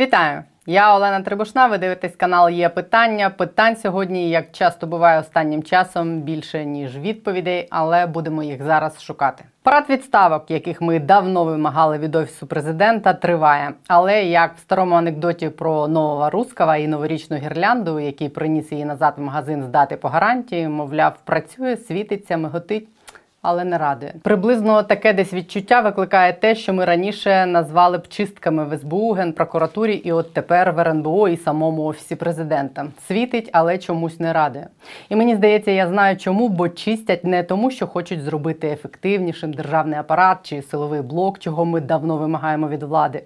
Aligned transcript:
Вітаю! 0.00 0.42
Я 0.66 0.96
Олена 0.96 1.20
Трибушна. 1.20 1.66
Ви 1.66 1.78
дивитесь 1.78 2.16
канал 2.16 2.48
Є 2.48 2.68
питання. 2.68 3.30
Питань 3.30 3.76
сьогодні, 3.76 4.30
як 4.30 4.52
часто 4.52 4.86
буває 4.86 5.20
останнім 5.20 5.62
часом, 5.62 6.20
більше 6.20 6.64
ніж 6.64 6.98
відповідей, 6.98 7.68
але 7.70 8.06
будемо 8.06 8.42
їх 8.42 8.62
зараз 8.62 9.02
шукати. 9.02 9.44
Парад 9.62 9.84
відставок, 9.90 10.50
яких 10.50 10.80
ми 10.82 11.00
давно 11.00 11.44
вимагали 11.44 11.98
від 11.98 12.14
офісу 12.14 12.46
президента, 12.46 13.14
триває. 13.14 13.72
Але 13.88 14.24
як 14.24 14.56
в 14.56 14.58
старому 14.58 14.94
анекдоті 14.94 15.48
про 15.48 15.88
нового 15.88 16.30
рускава 16.30 16.76
і 16.76 16.88
новорічну 16.88 17.36
гірлянду, 17.36 18.00
який 18.00 18.28
приніс 18.28 18.72
її 18.72 18.84
назад 18.84 19.14
в 19.16 19.20
магазин 19.20 19.62
здати 19.62 19.96
по 19.96 20.08
гарантії, 20.08 20.68
мовляв, 20.68 21.18
працює, 21.24 21.76
світиться, 21.76 22.36
миготить 22.36 22.88
але 23.46 23.64
не 23.64 23.78
радує. 23.78 24.14
Приблизно 24.22 24.82
таке 24.82 25.12
десь 25.12 25.32
відчуття 25.32 25.80
викликає 25.80 26.32
те, 26.32 26.54
що 26.54 26.72
ми 26.72 26.84
раніше 26.84 27.46
назвали 27.46 27.98
б 27.98 28.08
чистками 28.08 28.64
в 28.64 28.78
СБУ, 28.78 29.12
генпрокуратурі, 29.12 29.94
і 29.94 30.12
от 30.12 30.32
тепер 30.32 30.72
в 30.72 30.78
РНБО 30.78 31.28
і 31.28 31.36
самому 31.36 31.84
офісі 31.84 32.16
президента. 32.16 32.86
Світить, 33.08 33.50
але 33.52 33.78
чомусь 33.78 34.20
не 34.20 34.32
радує. 34.32 34.68
І 35.08 35.16
мені 35.16 35.34
здається, 35.36 35.70
я 35.70 35.88
знаю 35.88 36.16
чому, 36.16 36.48
бо 36.48 36.68
чистять 36.68 37.24
не 37.24 37.42
тому, 37.42 37.70
що 37.70 37.86
хочуть 37.86 38.22
зробити 38.22 38.68
ефективнішим 38.68 39.52
державний 39.52 39.98
апарат 39.98 40.38
чи 40.42 40.62
силовий 40.62 41.02
блок, 41.02 41.38
чого 41.38 41.64
ми 41.64 41.80
давно 41.80 42.16
вимагаємо 42.16 42.68
від 42.68 42.82
влади. 42.82 43.22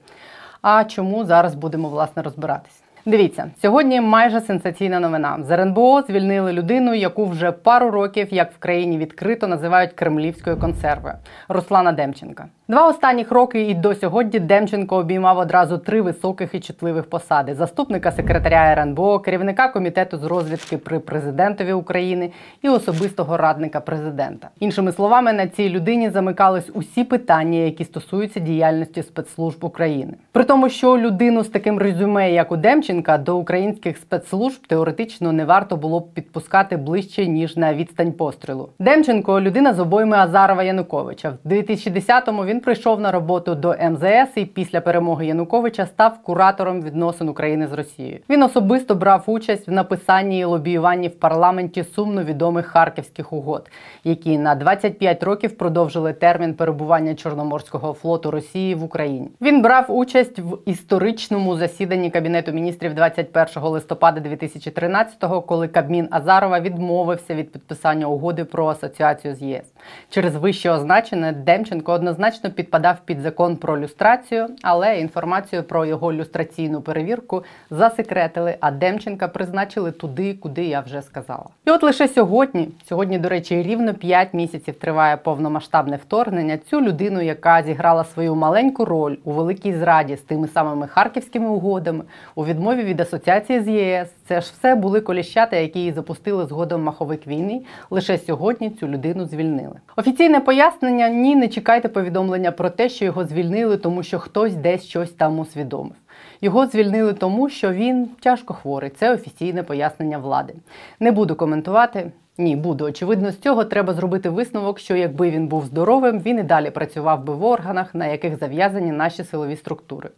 А 0.62 0.84
чому 0.84 1.24
зараз 1.24 1.54
будемо 1.54 1.88
власне 1.88 2.22
розбиратись? 2.22 2.82
Дивіться, 3.06 3.50
сьогодні 3.62 4.00
майже 4.00 4.40
сенсаційна 4.40 5.00
новина. 5.00 5.38
З 5.42 5.50
РНБО 5.50 6.02
звільнили 6.02 6.52
людину, 6.52 6.94
яку 6.94 7.26
вже 7.26 7.52
пару 7.52 7.90
років, 7.90 8.28
як 8.30 8.52
в 8.52 8.58
країні 8.58 8.98
відкрито 8.98 9.46
називають 9.46 9.92
кремлівською 9.92 10.56
консервою 10.56 11.14
Руслана 11.48 11.92
Демченка. 11.92 12.48
Два 12.70 12.88
останніх 12.88 13.30
роки 13.30 13.62
і 13.62 13.74
до 13.74 13.94
сьогодні 13.94 14.40
Демченко 14.40 14.96
обіймав 14.96 15.38
одразу 15.38 15.78
три 15.78 16.02
високих 16.02 16.54
і 16.54 16.60
чутливих 16.60 17.04
посади: 17.04 17.54
заступника 17.54 18.12
секретаря 18.12 18.72
РНБО, 18.72 19.18
керівника 19.18 19.68
комітету 19.68 20.18
з 20.18 20.24
розвідки 20.24 20.78
при 20.78 20.98
президентові 20.98 21.72
України 21.72 22.30
і 22.62 22.68
особистого 22.68 23.36
радника 23.36 23.80
президента. 23.80 24.48
Іншими 24.60 24.92
словами, 24.92 25.32
на 25.32 25.46
цій 25.46 25.68
людині 25.68 26.10
замикались 26.10 26.70
усі 26.74 27.04
питання, 27.04 27.58
які 27.58 27.84
стосуються 27.84 28.40
діяльності 28.40 29.02
спецслужб 29.02 29.64
України. 29.64 30.14
При 30.32 30.44
тому, 30.44 30.68
що 30.68 30.98
людину 30.98 31.44
з 31.44 31.48
таким 31.48 31.78
резюме, 31.78 32.32
як 32.32 32.52
у 32.52 32.56
Демченка, 32.56 33.18
до 33.18 33.36
українських 33.36 33.96
спецслужб 33.96 34.66
теоретично 34.66 35.32
не 35.32 35.44
варто 35.44 35.76
було 35.76 36.00
б 36.00 36.14
підпускати 36.14 36.76
ближче 36.76 37.26
ніж 37.26 37.56
на 37.56 37.74
відстань 37.74 38.12
пострілу. 38.12 38.68
Демченко 38.78 39.40
людина 39.40 39.74
з 39.74 39.78
обойми 39.78 40.16
Азарова 40.16 40.62
Януковича. 40.62 41.32
В 41.44 41.48
2010-му 41.48 42.44
він 42.44 42.59
прийшов 42.62 43.00
на 43.00 43.12
роботу 43.12 43.54
до 43.54 43.74
МЗС 43.90 44.36
і 44.36 44.44
після 44.44 44.80
перемоги 44.80 45.26
Януковича 45.26 45.86
став 45.86 46.22
куратором 46.22 46.82
відносин 46.82 47.28
України 47.28 47.66
з 47.66 47.72
Росією. 47.72 48.18
Він 48.30 48.42
особисто 48.42 48.94
брав 48.94 49.24
участь 49.26 49.68
в 49.68 49.72
написанні 49.72 50.38
і 50.38 50.44
лобіюванні 50.44 51.08
в 51.08 51.18
парламенті 51.18 51.84
сумно 51.84 52.24
відомих 52.24 52.66
харківських 52.66 53.32
угод, 53.32 53.70
які 54.04 54.38
на 54.38 54.54
25 54.54 55.22
років 55.22 55.56
продовжили 55.56 56.12
термін 56.12 56.54
перебування 56.54 57.14
Чорноморського 57.14 57.92
флоту 57.92 58.30
Росії 58.30 58.74
в 58.74 58.84
Україні. 58.84 59.28
Він 59.40 59.62
брав 59.62 59.84
участь 59.88 60.38
в 60.38 60.58
історичному 60.66 61.56
засіданні 61.56 62.10
кабінету 62.10 62.52
міністрів 62.52 62.94
21 62.94 63.62
листопада 63.62 64.20
2013-го, 64.20 65.42
коли 65.42 65.68
Кабмін 65.68 66.08
Азарова 66.10 66.60
відмовився 66.60 67.34
від 67.34 67.52
підписання 67.52 68.06
угоди 68.06 68.44
про 68.44 68.66
асоціацію 68.66 69.34
з 69.34 69.42
ЄС. 69.42 69.72
Через 70.10 70.36
вище 70.36 70.70
означене 70.70 71.32
Демченко 71.32 71.92
однозначно 71.92 72.49
підпадав 72.50 72.96
під 73.04 73.20
закон 73.20 73.56
про 73.56 73.80
люстрацію, 73.80 74.48
але 74.62 75.00
інформацію 75.00 75.62
про 75.62 75.86
його 75.86 76.12
люстраційну 76.12 76.80
перевірку 76.80 77.44
засекретили, 77.70 78.56
а 78.60 78.70
Демченка 78.70 79.28
призначили 79.28 79.92
туди, 79.92 80.34
куди 80.34 80.64
я 80.64 80.80
вже 80.80 81.02
сказала. 81.02 81.46
І 81.66 81.70
от 81.70 81.82
лише 81.82 82.08
сьогодні, 82.08 82.68
сьогодні, 82.88 83.18
до 83.18 83.28
речі, 83.28 83.62
рівно 83.62 83.94
5 83.94 84.34
місяців 84.34 84.74
триває 84.74 85.16
повномасштабне 85.16 85.96
вторгнення. 85.96 86.58
Цю 86.58 86.80
людину, 86.80 87.20
яка 87.20 87.62
зіграла 87.62 88.04
свою 88.04 88.34
маленьку 88.34 88.84
роль 88.84 89.16
у 89.24 89.32
великій 89.32 89.72
зраді 89.72 90.16
з 90.16 90.20
тими 90.20 90.48
самими 90.48 90.86
харківськими 90.86 91.48
угодами, 91.48 92.04
у 92.34 92.44
відмові 92.44 92.82
від 92.82 93.00
асоціації 93.00 93.60
з 93.60 93.68
ЄС, 93.68 94.08
це 94.30 94.40
ж 94.40 94.52
все 94.58 94.74
були 94.74 95.00
коліщата, 95.00 95.56
які 95.56 95.78
її 95.78 95.92
запустили 95.92 96.46
згодом 96.46 96.82
маховик 96.82 97.26
війни. 97.26 97.62
Лише 97.90 98.18
сьогодні 98.18 98.70
цю 98.70 98.88
людину 98.88 99.26
звільнили. 99.26 99.74
Офіційне 99.96 100.40
пояснення 100.40 101.08
ні, 101.08 101.36
не 101.36 101.48
чекайте 101.48 101.88
повідомлення 101.88 102.52
про 102.52 102.70
те, 102.70 102.88
що 102.88 103.04
його 103.04 103.24
звільнили, 103.24 103.76
тому 103.76 104.02
що 104.02 104.18
хтось 104.18 104.54
десь 104.54 104.84
щось 104.84 105.10
там 105.10 105.38
усвідомив. 105.38 105.94
Його 106.40 106.66
звільнили 106.66 107.12
тому, 107.12 107.48
що 107.48 107.72
він 107.72 108.08
тяжко 108.20 108.54
хворий. 108.54 108.90
Це 108.90 109.14
офіційне 109.14 109.62
пояснення 109.62 110.18
влади. 110.18 110.54
Не 111.00 111.12
буду 111.12 111.34
коментувати. 111.34 112.12
Ні, 112.38 112.56
буду. 112.56 112.84
Очевидно, 112.84 113.30
з 113.30 113.38
цього 113.38 113.64
треба 113.64 113.94
зробити 113.94 114.28
висновок, 114.28 114.78
що 114.78 114.96
якби 114.96 115.30
він 115.30 115.46
був 115.46 115.64
здоровим, 115.64 116.20
він 116.20 116.38
і 116.38 116.42
далі 116.42 116.70
працював 116.70 117.24
би 117.24 117.34
в 117.34 117.44
органах, 117.44 117.94
на 117.94 118.06
яких 118.06 118.38
зав'язані 118.38 118.92
наші 118.92 119.24
силові 119.24 119.56
структури. 119.56 120.10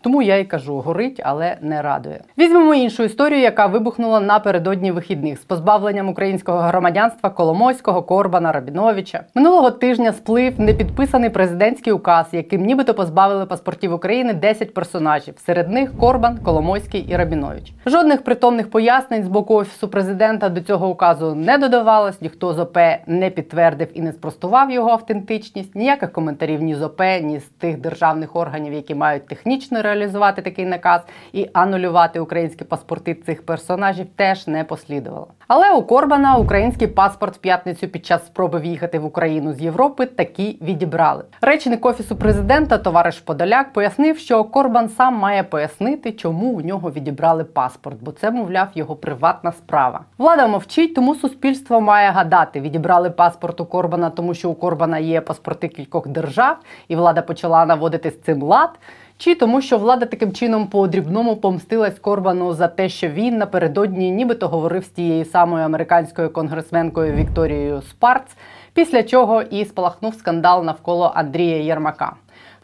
Тому 0.00 0.22
я 0.22 0.36
й 0.36 0.44
кажу, 0.44 0.80
горить, 0.80 1.20
але 1.24 1.56
не 1.60 1.82
радує. 1.82 2.20
Візьмемо 2.38 2.74
іншу 2.74 3.02
історію, 3.02 3.40
яка 3.40 3.66
вибухнула 3.66 4.20
напередодні 4.20 4.92
вихідних 4.92 5.38
з 5.38 5.44
позбавленням 5.44 6.08
українського 6.08 6.58
громадянства 6.58 7.30
Коломойського, 7.30 8.02
Корбана, 8.02 8.52
Рабіновича. 8.52 9.24
Минулого 9.34 9.70
тижня 9.70 10.12
сплив 10.12 10.60
непідписаний 10.60 11.30
президентський 11.30 11.92
указ, 11.92 12.26
яким 12.32 12.64
нібито 12.64 12.94
позбавили 12.94 13.46
паспортів 13.46 13.92
України 13.92 14.34
10 14.34 14.74
персонажів. 14.74 15.34
Серед 15.46 15.70
них 15.70 15.96
Корбан, 15.98 16.38
Коломойський 16.38 17.00
і 17.00 17.16
Рабінович. 17.16 17.72
Жодних 17.86 18.24
притомних 18.24 18.70
пояснень 18.70 19.24
з 19.24 19.28
боку 19.28 19.54
офісу 19.54 19.88
президента 19.88 20.48
до 20.48 20.60
цього 20.60 20.88
указу 20.88 21.34
не 21.34 21.58
додавалось. 21.58 22.22
Ніхто 22.22 22.54
з 22.54 22.58
ОП 22.58 22.78
не 23.06 23.30
підтвердив 23.30 23.88
і 23.94 24.00
не 24.00 24.12
спростував 24.12 24.70
його 24.70 24.90
автентичність. 24.90 25.74
Ніяких 25.74 26.12
коментарів 26.12 26.62
ні 26.62 26.74
з 26.74 26.82
ОП, 26.82 27.00
ні 27.22 27.40
з 27.40 27.44
тих 27.44 27.78
державних 27.78 28.36
органів, 28.36 28.72
які 28.72 28.94
мають 28.94 29.26
технічне 29.26 29.82
реалізувати 29.88 30.42
такий 30.42 30.64
наказ 30.64 31.00
і 31.32 31.48
анулювати 31.52 32.20
українські 32.20 32.64
паспорти 32.64 33.14
цих 33.14 33.46
персонажів 33.46 34.06
теж 34.16 34.46
не 34.46 34.64
послідувало. 34.64 35.28
Але 35.48 35.72
у 35.72 35.82
Корбана 35.82 36.36
український 36.36 36.86
паспорт 36.86 37.36
в 37.36 37.38
п'ятницю 37.38 37.88
під 37.88 38.06
час 38.06 38.26
спроби 38.26 38.58
в'їхати 38.58 38.98
в 38.98 39.04
Україну 39.04 39.52
з 39.52 39.60
Європи 39.60 40.06
такі 40.06 40.58
відібрали. 40.62 41.24
Речник 41.40 41.86
офісу 41.86 42.16
президента, 42.16 42.78
товариш 42.78 43.20
Подоляк, 43.20 43.72
пояснив, 43.72 44.18
що 44.18 44.44
Корбан 44.44 44.88
сам 44.88 45.14
має 45.14 45.42
пояснити, 45.42 46.12
чому 46.12 46.46
у 46.46 46.60
нього 46.60 46.90
відібрали 46.90 47.44
паспорт, 47.44 47.96
бо 48.00 48.12
це, 48.12 48.30
мовляв, 48.30 48.68
його 48.74 48.96
приватна 48.96 49.52
справа. 49.52 50.00
Влада 50.18 50.46
мовчить, 50.46 50.94
тому 50.94 51.14
суспільство 51.14 51.80
має 51.80 52.10
гадати. 52.10 52.60
Відібрали 52.60 53.10
паспорт 53.10 53.60
у 53.60 53.66
Корбана, 53.66 54.10
тому 54.10 54.34
що 54.34 54.50
у 54.50 54.54
Корбана 54.54 54.98
є 54.98 55.20
паспорти 55.20 55.68
кількох 55.68 56.08
держав, 56.08 56.56
і 56.88 56.96
влада 56.96 57.22
почала 57.22 57.66
наводити 57.66 58.10
з 58.10 58.20
цим 58.20 58.42
лад 58.42 58.70
чи 59.18 59.34
тому, 59.34 59.60
що 59.60 59.78
влада 59.78 60.06
таким 60.06 60.32
чином 60.32 60.66
по 60.66 60.86
дрібному 60.86 61.36
помстилась 61.36 61.98
Корбану 61.98 62.52
за 62.52 62.68
те, 62.68 62.88
що 62.88 63.08
він 63.08 63.38
напередодні 63.38 64.10
нібито 64.10 64.48
говорив 64.48 64.84
з 64.84 64.88
тією 64.88 65.24
самою 65.24 65.64
американською 65.64 66.32
конгресменкою 66.32 67.14
Вікторією 67.14 67.82
Спарц, 67.82 68.36
після 68.74 69.02
чого 69.02 69.42
і 69.42 69.64
спалахнув 69.64 70.14
скандал 70.14 70.64
навколо 70.64 71.12
Андрія 71.14 71.56
Єрмака. 71.56 72.12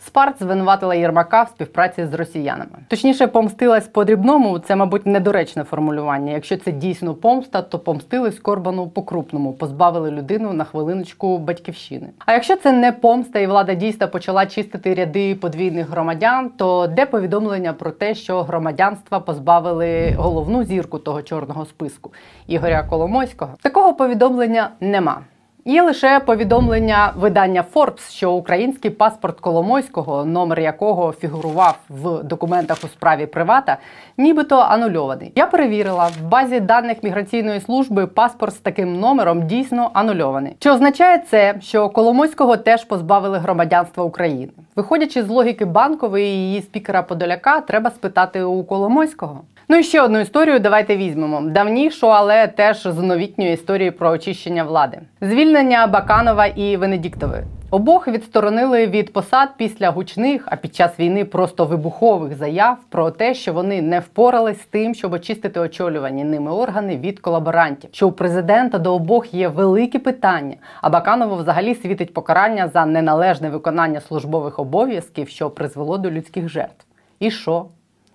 Спарт 0.06 0.42
звинуватила 0.42 0.94
Єрмака 0.94 1.42
в 1.42 1.48
співпраці 1.48 2.06
з 2.06 2.15
росіянами. 2.15 2.70
Точніше, 2.88 3.26
помстилась 3.26 3.88
по 3.88 4.04
дрібному. 4.04 4.59
Це, 4.59 4.76
мабуть, 4.76 5.06
недоречне 5.06 5.65
формулювання. 5.65 6.32
Якщо 6.32 6.56
це 6.56 6.72
дійсно 6.72 7.15
помста, 7.15 7.62
то 7.62 7.78
помстились 7.78 8.38
Корбану 8.38 8.88
по 8.88 9.03
крупному, 9.03 9.53
позбавили 9.53 10.10
людину 10.10 10.53
на 10.53 10.65
хвилиночку 10.65 11.38
батьківщини. 11.38 12.06
А 12.26 12.32
якщо 12.32 12.56
це 12.56 12.72
не 12.72 12.92
помста, 12.92 13.38
і 13.38 13.47
влада 13.47 13.75
дійсно 13.75 14.09
почала 14.09 14.47
чистити 14.47 14.94
ряди 14.94 15.34
подвійних 15.34 15.91
громадян, 15.91 16.50
то 16.56 16.86
де 16.86 17.06
повідомлення 17.06 17.72
про 17.72 17.91
те, 17.91 18.15
що 18.15 18.42
громадянства 18.42 19.21
позбавили 19.21 20.15
головну 20.18 20.65
зірку 20.65 20.98
того 20.98 21.22
чорного 21.22 21.66
списку 21.66 22.12
Ігоря 22.47 22.83
Коломойського? 22.83 23.54
Такого 23.62 23.95
повідомлення 23.95 24.71
нема. 24.80 25.21
Є 25.66 25.83
лише 25.83 26.21
повідомлення 26.21 27.13
видання 27.16 27.65
Forbes, 27.75 28.11
що 28.11 28.33
український 28.33 28.91
паспорт 28.91 29.41
Коломойського, 29.41 30.25
номер 30.25 30.61
якого 30.61 31.13
фігурував 31.13 31.78
в 31.89 32.22
документах 32.22 32.78
у 32.84 32.89
справі 32.89 33.27
привата, 33.27 33.77
нібито 34.19 34.57
анульований. 34.57 35.33
Я 35.34 35.47
перевірила 35.47 36.07
в 36.07 36.28
базі 36.28 36.61
даних 36.61 37.03
міграційної 37.03 37.61
служби 37.61 38.07
паспорт 38.07 38.55
з 38.55 38.59
таким 38.59 39.01
номером 39.01 39.47
дійсно 39.47 39.91
анульований. 39.95 40.57
Чи 40.59 40.71
означає 40.71 41.19
це, 41.19 41.55
що 41.61 41.89
Коломойського 41.89 42.57
теж 42.57 42.84
позбавили 42.84 43.39
громадянства 43.39 44.05
України? 44.05 44.53
Виходячи 44.77 45.22
з 45.22 45.28
логіки 45.28 45.65
банкової 45.65 46.27
і 46.27 46.37
її 46.37 46.63
спікера 46.63 47.03
Подоляка, 47.03 47.60
треба 47.60 47.91
спитати 47.91 48.43
у 48.43 48.65
Коломойського. 48.65 49.41
Ну 49.69 49.77
і 49.77 49.83
ще 49.83 50.01
одну 50.01 50.21
історію 50.21 50.59
давайте 50.59 50.97
візьмемо. 50.97 51.41
Давнішу, 51.41 52.13
але 52.13 52.47
теж 52.47 52.83
з 52.83 52.99
новітньої 52.99 53.55
історії 53.55 53.91
про 53.91 54.10
очищення 54.10 54.65
влади. 54.65 54.99
Звільнення 55.24 55.86
Баканова 55.86 56.47
і 56.47 56.76
Венедіктової. 56.76 57.42
Обох 57.71 58.09
відсторонили 58.09 58.86
від 58.86 59.12
посад 59.12 59.48
після 59.56 59.91
гучних, 59.91 60.42
а 60.47 60.56
під 60.56 60.74
час 60.74 61.00
війни 61.00 61.24
просто 61.24 61.65
вибухових 61.65 62.36
заяв 62.36 62.76
про 62.88 63.10
те, 63.10 63.34
що 63.34 63.53
вони 63.53 63.82
не 63.82 64.00
впорались 64.00 64.60
з 64.60 64.65
тим, 64.65 64.94
щоб 64.94 65.12
очистити 65.12 65.60
очолювані 65.60 66.24
ними 66.24 66.53
органи 66.53 66.97
від 66.97 67.21
колаборантів. 67.21 67.91
Що 67.92 68.09
у 68.09 68.12
президента 68.12 68.78
до 68.78 68.94
обох 68.94 69.34
є 69.34 69.48
великі 69.48 69.98
питання. 69.98 70.56
А 70.80 70.91
Баканову 70.91 71.36
взагалі 71.36 71.74
світить 71.74 72.15
покарання 72.15 72.68
за 72.68 72.86
неналежне 72.86 73.50
виконання 73.50 74.00
службових 74.00 74.59
обов'язків, 74.59 75.28
що 75.28 75.50
призвело 75.50 75.98
до 75.98 76.10
людських 76.10 76.48
жертв. 76.48 76.86
І 77.18 77.30
що? 77.30 77.66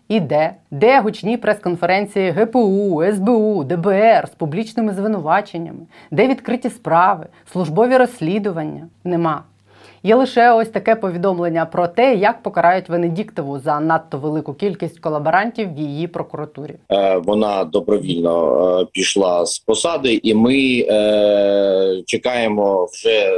І 0.09 0.19
де? 0.19 0.55
Де 0.71 1.01
гучні 1.01 1.37
прес-конференції 1.37 2.31
ГПУ, 2.31 3.03
СБУ, 3.13 3.63
ДБР 3.63 4.27
з 4.27 4.35
публічними 4.37 4.93
звинуваченнями? 4.93 5.79
Де 6.11 6.27
відкриті 6.27 6.69
справи, 6.69 7.25
службові 7.51 7.97
розслідування? 7.97 8.87
Нема. 9.03 9.43
Є 10.03 10.15
лише 10.15 10.51
ось 10.51 10.69
таке 10.69 10.95
повідомлення 10.95 11.65
про 11.65 11.87
те, 11.87 12.15
як 12.15 12.43
покарають 12.43 12.89
Венедіктову 12.89 13.59
за 13.59 13.79
надто 13.79 14.17
велику 14.17 14.53
кількість 14.53 14.99
колаборантів 14.99 15.73
в 15.73 15.77
її 15.77 16.07
прокуратурі. 16.07 16.75
Е, 16.91 17.17
Вона 17.17 17.63
добровільно 17.63 18.79
е, 18.81 18.85
пішла 18.91 19.45
з 19.45 19.59
посади, 19.59 20.19
і 20.23 20.33
ми 20.33 20.85
е, 20.89 22.03
чекаємо 22.05 22.85
вже 22.85 23.31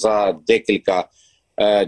за 0.00 0.34
декілька 0.46 1.04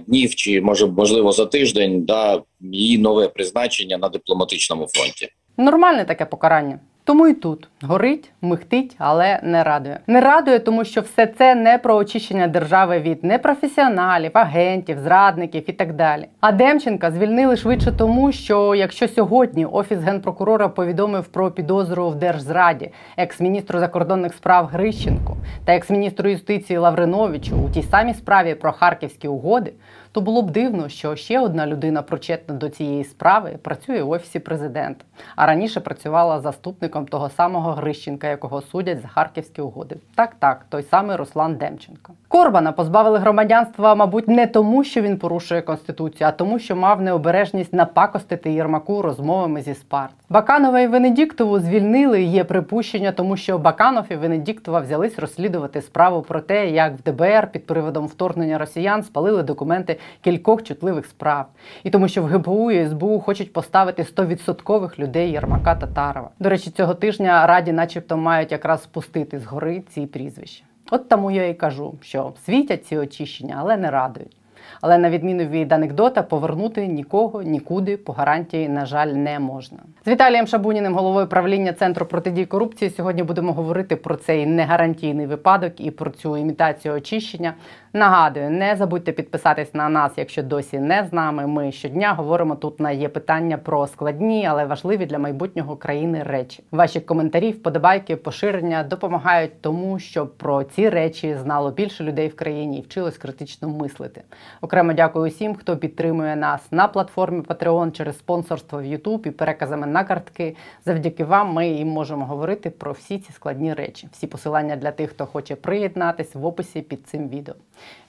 днів, 0.07 0.35
чи 0.35 0.61
може 0.61 0.87
можливо 0.87 1.33
за 1.33 1.47
тиждень, 1.47 2.05
да 2.05 2.43
її 2.61 2.99
нове 2.99 3.29
призначення 3.29 3.99
на 3.99 4.09
дипломатичному 4.09 4.87
фронті. 4.87 5.29
Нормальне 5.57 6.05
таке 6.05 6.25
покарання. 6.25 6.79
Тому 7.05 7.29
і 7.29 7.35
тут 7.35 7.69
горить, 7.83 8.31
михтить, 8.43 8.97
але 8.99 9.41
не 9.43 9.63
радує. 9.63 9.99
Не 10.07 10.21
радує, 10.21 10.59
тому 10.59 10.85
що 10.85 11.01
все 11.01 11.27
це 11.27 11.55
не 11.55 11.79
про 11.79 11.97
очищення 11.97 12.47
держави 12.47 12.99
від 12.99 13.25
непрофесіоналів, 13.25 14.31
агентів, 14.35 14.99
зрадників 14.99 15.71
і 15.71 15.73
так 15.73 15.93
далі. 15.93 16.29
А 16.41 16.53
Демченка 16.53 17.11
звільнили 17.11 17.57
швидше 17.57 17.93
тому, 17.93 18.33
що 18.33 18.75
якщо 18.75 19.09
сьогодні 19.09 19.67
офіс 19.67 19.99
генпрокурора 19.99 20.69
повідомив 20.69 21.25
про 21.25 21.51
підозру 21.51 22.09
в 22.09 22.15
держзраді 22.15 22.91
екс-міністру 23.17 23.79
закордонних 23.79 24.35
справ 24.35 24.67
Грищенку 24.67 25.37
та 25.65 25.75
екс-міністру 25.75 26.31
юстиції 26.31 26.79
Лавриновичу 26.79 27.57
у 27.57 27.71
тій 27.71 27.83
самій 27.83 28.15
справі 28.15 28.55
про 28.55 28.73
харківські 28.73 29.29
угоди, 29.29 29.73
то 30.13 30.21
було 30.21 30.43
б 30.43 30.51
дивно, 30.51 30.89
що 30.89 31.17
ще 31.17 31.41
одна 31.41 31.67
людина, 31.67 32.03
причетна 32.03 32.55
до 32.55 32.69
цієї 32.69 33.05
справи, 33.05 33.59
працює 33.63 34.03
в 34.03 34.11
офісі 34.11 34.39
президента, 34.39 35.05
а 35.37 35.47
раніше 35.47 35.81
працювала 35.81 36.41
заступником 36.41 37.07
того 37.07 37.31
самого 37.31 37.73
Грищенка, 37.73 38.29
якого 38.29 38.63
судять 38.63 39.01
за 39.01 39.09
харківські 39.09 39.61
угоди. 39.61 39.97
Так, 40.15 40.35
так, 40.39 40.67
той 40.69 40.83
самий 40.83 41.17
Руслан 41.17 41.57
Демченко. 41.57 42.13
Корбана 42.29 42.73
позбавили 42.73 43.19
громадянства, 43.19 43.95
мабуть, 43.95 44.29
не 44.29 44.47
тому, 44.47 44.85
що 44.85 45.01
він 45.01 45.19
порушує 45.19 45.63
конституцію, 45.63 46.29
а 46.29 46.33
тому, 46.33 46.59
що 46.59 46.77
мав 46.77 47.03
необережність 47.03 47.73
напакостити 47.73 48.53
Єрмаку 48.53 49.03
розмовами 49.03 49.63
зі 49.63 49.75
Спарт. 49.75 50.13
Баканова 50.29 50.81
і 50.81 50.87
Венедіктову 50.87 51.61
звільнили. 51.61 52.23
Є 52.23 52.45
припущення, 52.45 53.13
тому 53.13 53.37
що 53.37 53.59
Баканов 53.59 54.05
і 54.11 54.17
Венедіктова 54.17 54.81
взялись 54.81 55.19
розслідувати 55.19 55.83
справу 55.83 56.23
про 56.23 56.41
те, 56.41 56.71
як 56.71 56.93
в 56.99 57.03
ДБР 57.03 57.53
під 57.53 57.67
приводом 57.67 58.07
вторгнення 58.07 58.59
росіян 58.59 59.03
спалили 59.03 59.43
документи 59.43 59.99
кількох 60.21 60.63
чутливих 60.63 61.07
справ, 61.07 61.47
і 61.85 61.91
тому, 61.91 62.09
що 62.09 62.23
в 62.23 62.27
ГПУ 62.27 62.71
і 62.71 62.89
СБУ 62.89 63.21
хочуть 63.21 63.53
поставити 63.53 64.03
100% 64.03 64.99
людей 64.99 65.31
Єрмака 65.31 65.75
Татарова. 65.75 66.31
До 66.39 66.49
речі, 66.49 66.71
цього 66.71 66.95
тижня 66.95 67.47
раді, 67.47 67.73
начебто, 67.73 68.17
мають 68.17 68.53
якраз 68.53 68.83
спустити 68.83 69.39
з 69.39 69.45
гори 69.45 69.83
ці 69.89 70.07
прізвища. 70.07 70.65
От 70.91 71.09
тому 71.09 71.31
я 71.31 71.49
і 71.49 71.55
кажу, 71.55 71.95
що 72.01 72.33
світять 72.45 72.87
ці 72.87 72.97
очищення, 72.97 73.57
але 73.59 73.77
не 73.77 73.91
радують. 73.91 74.37
Але 74.81 74.99
на 74.99 75.11
відміну 75.11 75.45
від 75.45 75.73
анекдота, 75.73 76.23
повернути 76.23 76.87
нікого 76.87 77.43
нікуди 77.43 77.97
по 77.97 78.13
гарантії, 78.13 78.69
на 78.69 78.87
жаль, 78.87 79.07
не 79.07 79.39
можна. 79.39 79.79
З 80.05 80.09
Віталієм 80.09 80.47
Шабуніним, 80.47 80.95
головою 80.95 81.27
правління 81.27 81.73
центру 81.73 82.07
протидії 82.07 82.47
корупції, 82.47 82.91
сьогодні 82.91 83.23
будемо 83.23 83.53
говорити 83.53 83.97
про 83.97 84.17
цей 84.17 84.47
негарантійний 84.47 85.27
випадок 85.27 85.73
і 85.81 85.91
про 85.91 86.11
цю 86.11 86.37
імітацію 86.37 86.95
очищення. 86.95 87.55
Нагадую, 87.95 88.51
не 88.51 88.77
забудьте 88.77 89.13
підписатись 89.13 89.75
на 89.75 89.89
нас, 89.89 90.13
якщо 90.17 90.43
досі 90.43 90.79
не 90.79 91.07
з 91.11 91.13
нами. 91.13 91.47
Ми 91.47 91.73
щодня 91.73 92.13
говоримо 92.13 92.57
тут 92.57 92.81
на 92.81 92.91
є 92.91 93.09
питання 93.09 93.59
про 93.59 93.87
складні, 93.87 94.47
але 94.47 94.65
важливі 94.65 95.07
для 95.07 95.19
майбутнього 95.19 95.77
країни 95.77 96.23
речі. 96.23 96.65
Ваші 96.71 97.01
коментарі, 97.01 97.51
вподобайки, 97.51 98.17
поширення 98.17 98.83
допомагають 98.83 99.61
тому, 99.61 99.99
щоб 99.99 100.37
про 100.37 100.65
ці 100.65 100.89
речі 100.89 101.35
знало 101.35 101.71
більше 101.71 102.05
людей 102.05 102.29
в 102.29 102.37
країні 102.37 102.79
і 102.79 102.83
вчилось 102.83 103.19
критично 103.19 103.69
мислити. 103.69 104.23
Окремо 104.61 104.93
дякую 104.93 105.27
усім, 105.27 105.55
хто 105.55 105.77
підтримує 105.77 106.37
нас 106.37 106.73
на 106.73 106.89
платформі 106.89 107.41
Patreon 107.41 107.93
через 107.93 108.19
спонсорство 108.19 108.79
в 108.79 108.85
YouTube 108.85 109.27
і 109.27 109.31
переказами 109.31 109.87
на 109.87 110.05
картки. 110.05 110.57
Завдяки 110.85 111.25
вам 111.25 111.53
ми 111.53 111.69
і 111.69 111.85
можемо 111.85 112.25
говорити 112.25 112.71
про 112.71 112.93
всі 112.93 113.19
ці 113.19 113.33
складні 113.33 113.75
речі. 113.75 114.09
Всі 114.13 114.27
посилання 114.27 114.77
для 114.77 114.91
тих, 114.91 115.11
хто 115.11 115.27
хоче 115.27 115.57
приєднатись 115.57 116.35
в 116.35 116.47
описі 116.47 116.81
під 116.81 117.07
цим 117.07 117.29
відео. 117.29 117.55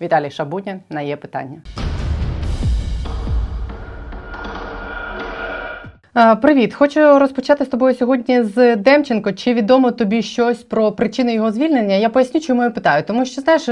Віталій 0.01 0.31
Шабутін 0.31 0.79
на 0.89 1.01
є 1.01 1.15
питання. 1.15 1.61
Привіт, 6.41 6.73
хочу 6.73 7.19
розпочати 7.19 7.65
з 7.65 7.67
тобою 7.67 7.95
сьогодні 7.95 8.43
з 8.43 8.75
Демченко. 8.75 9.31
Чи 9.31 9.53
відомо 9.53 9.91
тобі 9.91 10.21
щось 10.21 10.63
про 10.63 10.91
причини 10.91 11.33
його 11.33 11.51
звільнення? 11.51 11.95
Я 11.95 12.09
поясню, 12.09 12.41
чому 12.41 12.63
я 12.63 12.69
питаю. 12.69 13.03
Тому 13.07 13.25
що 13.25 13.41
знаєш, 13.41 13.69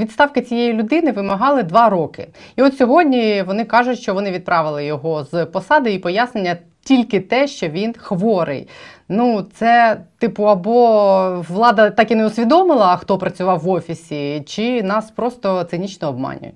відставки 0.00 0.40
цієї 0.40 0.72
людини 0.72 1.12
вимагали 1.12 1.62
два 1.62 1.88
роки. 1.88 2.28
І 2.56 2.62
от 2.62 2.76
сьогодні 2.76 3.44
вони 3.46 3.64
кажуть, 3.64 4.00
що 4.00 4.14
вони 4.14 4.30
відправили 4.30 4.84
його 4.84 5.24
з 5.24 5.44
посади 5.44 5.92
і 5.92 5.98
пояснення 5.98 6.56
тільки 6.84 7.20
те, 7.20 7.46
що 7.46 7.68
він 7.68 7.94
хворий. 7.98 8.68
Ну, 9.12 9.46
це, 9.54 10.00
типу, 10.18 10.44
або 10.44 11.44
влада 11.48 11.90
так 11.90 12.10
і 12.10 12.14
не 12.14 12.26
усвідомила, 12.26 12.96
хто 12.96 13.18
працював 13.18 13.58
в 13.58 13.68
офісі, 13.68 14.42
чи 14.46 14.82
нас 14.82 15.10
просто 15.10 15.64
цинічно 15.64 16.08
обманюють. 16.08 16.54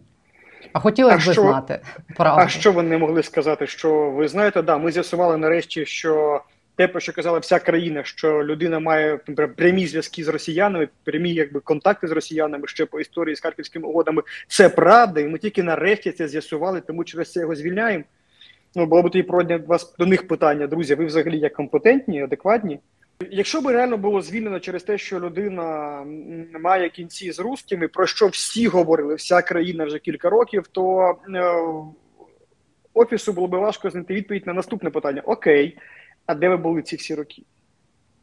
А 0.72 0.80
хотілося 0.80 1.16
б 1.16 1.20
що, 1.20 1.32
знати. 1.32 1.80
правду. 2.16 2.42
А 2.44 2.48
що 2.48 2.72
вони 2.72 2.98
могли 2.98 3.22
сказати? 3.22 3.66
Що 3.66 4.10
ви 4.10 4.28
знаєте, 4.28 4.62
да, 4.62 4.78
ми 4.78 4.92
з'ясували 4.92 5.36
нарешті, 5.36 5.86
що 5.86 6.42
те, 6.76 6.88
про 6.88 7.00
що 7.00 7.12
казала 7.12 7.38
вся 7.38 7.58
країна, 7.58 8.04
що 8.04 8.44
людина 8.44 8.78
має 8.78 9.16
прямі 9.56 9.86
зв'язки 9.86 10.24
з 10.24 10.28
росіянами, 10.28 10.88
прямі 11.04 11.34
якби 11.34 11.60
контакти 11.60 12.08
з 12.08 12.12
росіянами 12.12 12.66
ще 12.66 12.86
по 12.86 13.00
історії 13.00 13.36
з 13.36 13.40
харківськими 13.40 13.88
угодами, 13.88 14.22
це 14.48 14.68
правда, 14.68 15.20
і 15.20 15.24
ми 15.24 15.38
тільки 15.38 15.62
нарешті 15.62 16.12
це 16.12 16.28
з'ясували, 16.28 16.80
тому 16.80 17.04
через 17.04 17.32
це 17.32 17.40
його 17.40 17.54
звільняємо. 17.54 18.04
Ну, 18.76 18.86
було 18.86 19.02
б 19.02 19.10
тоді 19.10 19.22
проводня 19.22 19.60
вас 19.66 19.94
до 19.98 20.06
них 20.06 20.28
питання, 20.28 20.66
друзі. 20.66 20.94
Ви 20.94 21.04
взагалі 21.04 21.38
як 21.38 21.52
компетентні, 21.52 22.22
адекватні? 22.22 22.81
Якщо 23.31 23.60
б 23.60 23.66
реально 23.66 23.96
було 23.96 24.22
звільнено 24.22 24.60
через 24.60 24.82
те, 24.82 24.98
що 24.98 25.20
людина 25.20 25.98
має 26.60 26.88
кінці 26.88 27.32
з 27.32 27.38
русскими, 27.38 27.88
про 27.88 28.06
що 28.06 28.26
всі 28.26 28.66
говорили, 28.66 29.14
вся 29.14 29.43
країна 29.43 29.84
вже 29.84 29.98
кілька 29.98 30.31
років, 30.31 30.66
то 30.66 31.14
е, 31.34 31.43
офісу 32.94 33.32
було 33.32 33.48
б 33.48 33.50
важко 33.50 33.90
знайти 33.90 34.14
відповідь 34.14 34.46
на 34.46 34.52
наступне 34.52 34.90
питання: 34.90 35.22
Окей, 35.24 35.78
а 36.26 36.34
де 36.34 36.48
ви 36.48 36.56
були 36.56 36.82
ці 36.82 36.96
всі 36.96 37.14
роки? 37.14 37.43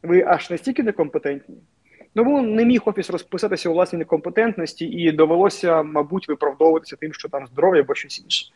Ви 0.02 0.22
аж 0.22 0.50
настільки 0.50 0.82
некомпетентні? 0.82 1.56
Тому 2.14 2.42
не 2.42 2.64
міг 2.64 2.82
офіс 2.84 3.10
розписатися 3.10 3.68
у 3.70 3.72
власній 3.72 3.98
некомпетентності, 3.98 4.86
і 4.86 5.12
довелося, 5.12 5.82
мабуть, 5.82 6.28
виправдовуватися 6.28 6.96
тим, 6.96 7.12
що 7.12 7.28
там 7.28 7.46
здоров'я 7.46 7.80
або 7.80 7.94
щось 7.94 8.20
інше. 8.20 8.46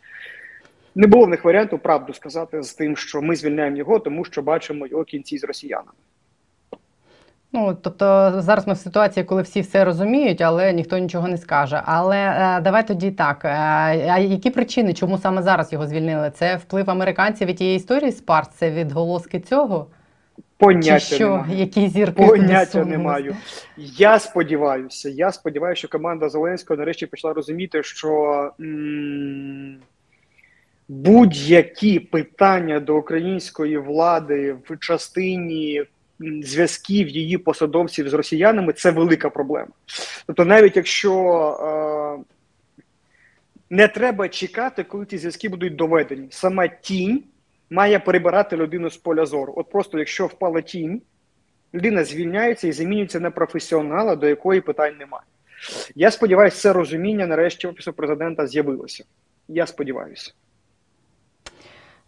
Не 0.96 1.06
було 1.06 1.24
в 1.24 1.28
них 1.28 1.44
варіанту 1.44 1.78
правду 1.78 2.14
сказати 2.14 2.62
з 2.62 2.74
тим, 2.74 2.96
що 2.96 3.22
ми 3.22 3.36
звільняємо 3.36 3.76
його, 3.76 3.98
тому 3.98 4.24
що 4.24 4.42
бачимо 4.42 4.86
його 4.86 5.04
кінці 5.04 5.38
з 5.38 5.44
росіянами. 5.44 5.90
Ну, 7.52 7.76
тобто 7.82 8.34
зараз 8.38 8.66
ми 8.66 8.72
в 8.72 8.76
ситуації, 8.76 9.24
коли 9.24 9.42
всі 9.42 9.60
все 9.60 9.84
розуміють, 9.84 10.40
але 10.40 10.72
ніхто 10.72 10.98
нічого 10.98 11.28
не 11.28 11.38
скаже. 11.38 11.82
Але 11.84 12.16
е, 12.16 12.60
давай 12.60 12.86
тоді 12.86 13.10
так. 13.10 13.44
Е, 13.44 13.48
а 14.08 14.18
які 14.18 14.50
причини, 14.50 14.94
чому 14.94 15.18
саме 15.18 15.42
зараз 15.42 15.72
його 15.72 15.86
звільнили? 15.86 16.32
Це 16.34 16.56
вплив 16.56 16.90
американців 16.90 17.48
від 17.48 17.56
тієї 17.56 17.76
історії 17.76 18.12
з 18.12 18.20
ПАРС? 18.20 18.48
Це 18.48 18.70
відголоски 18.70 19.40
цього? 19.40 19.86
Поняття 20.58 21.00
Чи 21.00 21.14
що? 21.14 21.30
немає. 21.30 21.60
Які 21.60 21.88
зірки 21.88 22.26
Поняття 22.26 22.84
не 22.84 22.98
маю. 22.98 23.36
Я 23.76 24.18
сподіваюся, 24.18 25.08
я 25.08 25.32
сподіваюся, 25.32 25.78
що 25.78 25.88
команда 25.88 26.28
Зеленського 26.28 26.78
нарешті 26.78 27.06
почала 27.06 27.34
розуміти, 27.34 27.82
що 27.82 28.50
м 28.60 29.76
будь-які 30.88 32.00
питання 32.00 32.80
до 32.80 32.96
української 32.96 33.78
влади 33.78 34.56
в 34.68 34.78
частині 34.78 35.84
зв'язків 36.42 37.08
її 37.08 37.38
посадовців 37.38 38.08
з 38.08 38.12
росіянами 38.12 38.72
це 38.72 38.90
велика 38.90 39.30
проблема. 39.30 39.70
Тобто, 40.26 40.44
навіть 40.44 40.76
якщо 40.76 41.12
е, 42.20 42.24
не 43.70 43.88
треба 43.88 44.28
чекати, 44.28 44.84
коли 44.84 45.06
ці 45.06 45.18
зв'язки 45.18 45.48
будуть 45.48 45.76
доведені, 45.76 46.26
сама 46.30 46.68
тінь 46.68 47.24
має 47.70 47.98
перебирати 47.98 48.56
людину 48.56 48.90
з 48.90 48.96
поля 48.96 49.26
зору. 49.26 49.54
От 49.56 49.70
просто 49.70 49.98
якщо 49.98 50.26
впала 50.26 50.60
тінь, 50.60 51.02
людина 51.74 52.04
звільняється 52.04 52.68
і 52.68 52.72
замінюється 52.72 53.20
на 53.20 53.30
професіонала, 53.30 54.16
до 54.16 54.28
якої 54.28 54.60
питань 54.60 54.96
немає. 54.98 55.24
Я 55.94 56.10
сподіваюся, 56.10 56.56
це 56.56 56.72
розуміння 56.72 57.26
нарешті 57.26 57.66
офісу 57.66 57.92
президента 57.92 58.46
з'явилося. 58.46 59.04
Я 59.48 59.66
сподіваюся. 59.66 60.32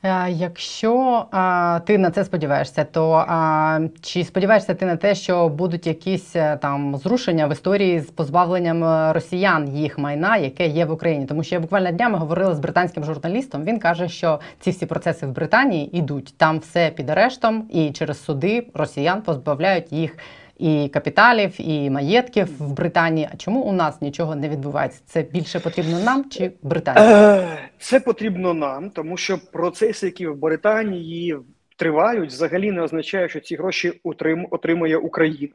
Е, 0.02 0.30
якщо 0.30 1.24
а, 1.30 1.80
ти 1.86 1.98
на 1.98 2.10
це 2.10 2.24
сподіваєшся, 2.24 2.84
то 2.84 3.24
а, 3.28 3.80
чи 4.00 4.24
сподіваєшся 4.24 4.74
ти 4.74 4.86
на 4.86 4.96
те, 4.96 5.14
що 5.14 5.48
будуть 5.48 5.86
якісь 5.86 6.36
е, 6.36 6.56
там 6.56 6.96
зрушення 6.96 7.46
в 7.46 7.52
історії 7.52 8.00
з 8.00 8.10
позбавленням 8.10 8.84
е, 8.84 9.12
росіян 9.12 9.76
їх 9.76 9.98
майна, 9.98 10.36
яке 10.36 10.66
є 10.66 10.84
в 10.84 10.92
Україні? 10.92 11.26
Тому 11.26 11.42
що 11.42 11.54
я 11.54 11.60
буквально 11.60 11.92
днями 11.92 12.18
говорила 12.18 12.54
з 12.54 12.60
британським 12.60 13.04
журналістом. 13.04 13.64
Він 13.64 13.78
каже, 13.78 14.08
що 14.08 14.40
ці 14.60 14.70
всі 14.70 14.86
процеси 14.86 15.26
в 15.26 15.32
Британії 15.32 15.98
йдуть 15.98 16.34
там 16.36 16.58
все 16.58 16.90
під 16.90 17.10
арештом, 17.10 17.68
і 17.70 17.90
через 17.90 18.24
суди 18.24 18.66
росіян 18.74 19.22
позбавляють 19.22 19.92
їх 19.92 20.18
і 20.58 20.88
капіталів, 20.92 21.54
і 21.58 21.90
маєтків 21.90 22.48
в 22.58 22.72
Британії. 22.72 23.28
А 23.32 23.36
чому 23.36 23.60
у 23.60 23.72
нас 23.72 24.00
нічого 24.02 24.36
не 24.36 24.48
відбувається? 24.48 25.00
Це 25.06 25.22
більше 25.22 25.60
потрібно 25.60 26.00
нам 26.00 26.24
чи 26.30 26.50
Британії? 26.62 27.06
Е, 27.14 27.48
Це 27.78 28.00
потрібно 28.00 28.54
нам, 28.54 28.90
тому 28.90 29.16
що 29.16 29.38
процеси, 29.52 30.06
які 30.06 30.26
в 30.26 30.36
Британії 30.36 31.36
тривають, 31.76 32.30
взагалі 32.30 32.72
не 32.72 32.82
означає, 32.82 33.28
що 33.28 33.40
ці 33.40 33.56
гроші 33.56 33.92
отрим- 34.04 34.46
отримує 34.50 34.96
Україна. 34.96 35.52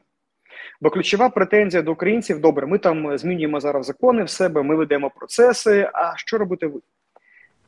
Бо 0.80 0.90
ключова 0.90 1.28
претензія 1.28 1.82
до 1.82 1.92
українців: 1.92 2.40
добре, 2.40 2.66
ми 2.66 2.78
там 2.78 3.18
змінюємо 3.18 3.60
зараз 3.60 3.86
закони 3.86 4.24
в 4.24 4.30
себе, 4.30 4.62
ми 4.62 4.76
ведемо 4.76 5.10
процеси. 5.10 5.90
А 5.92 6.16
що 6.16 6.38
робите 6.38 6.66
ви? 6.66 6.80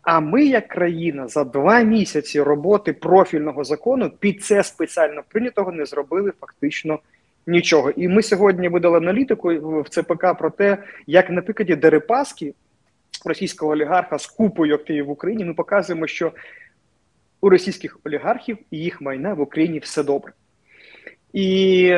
А 0.02 0.20
ми, 0.20 0.44
як 0.44 0.68
країна, 0.68 1.28
за 1.28 1.44
два 1.44 1.80
місяці 1.80 2.40
роботи 2.42 2.92
профільного 2.92 3.64
закону 3.64 4.10
під 4.10 4.44
це 4.44 4.62
спеціально 4.62 5.22
прийнятого 5.28 5.72
не 5.72 5.84
зробили 5.86 6.32
фактично 6.40 6.98
нічого. 7.46 7.90
І 7.90 8.08
ми 8.08 8.22
сьогодні 8.22 8.68
видали 8.68 8.96
аналітику 8.96 9.48
в 9.82 9.88
ЦПК 9.88 10.38
про 10.38 10.50
те, 10.50 10.78
як 11.06 11.30
на 11.30 11.42
прикладі 11.42 11.76
Дерипаски, 11.76 12.54
російського 13.24 13.72
олігарха 13.72 14.18
з 14.18 14.26
купою 14.26 14.74
активів 14.74 15.06
в 15.06 15.10
Україні, 15.10 15.44
ми 15.44 15.54
показуємо, 15.54 16.06
що 16.06 16.32
у 17.40 17.48
російських 17.48 17.98
олігархів 18.04 18.58
і 18.70 18.78
їх 18.78 19.00
майна 19.00 19.34
в 19.34 19.40
Україні 19.40 19.78
все 19.78 20.02
добре. 20.02 20.32
І 21.32 21.90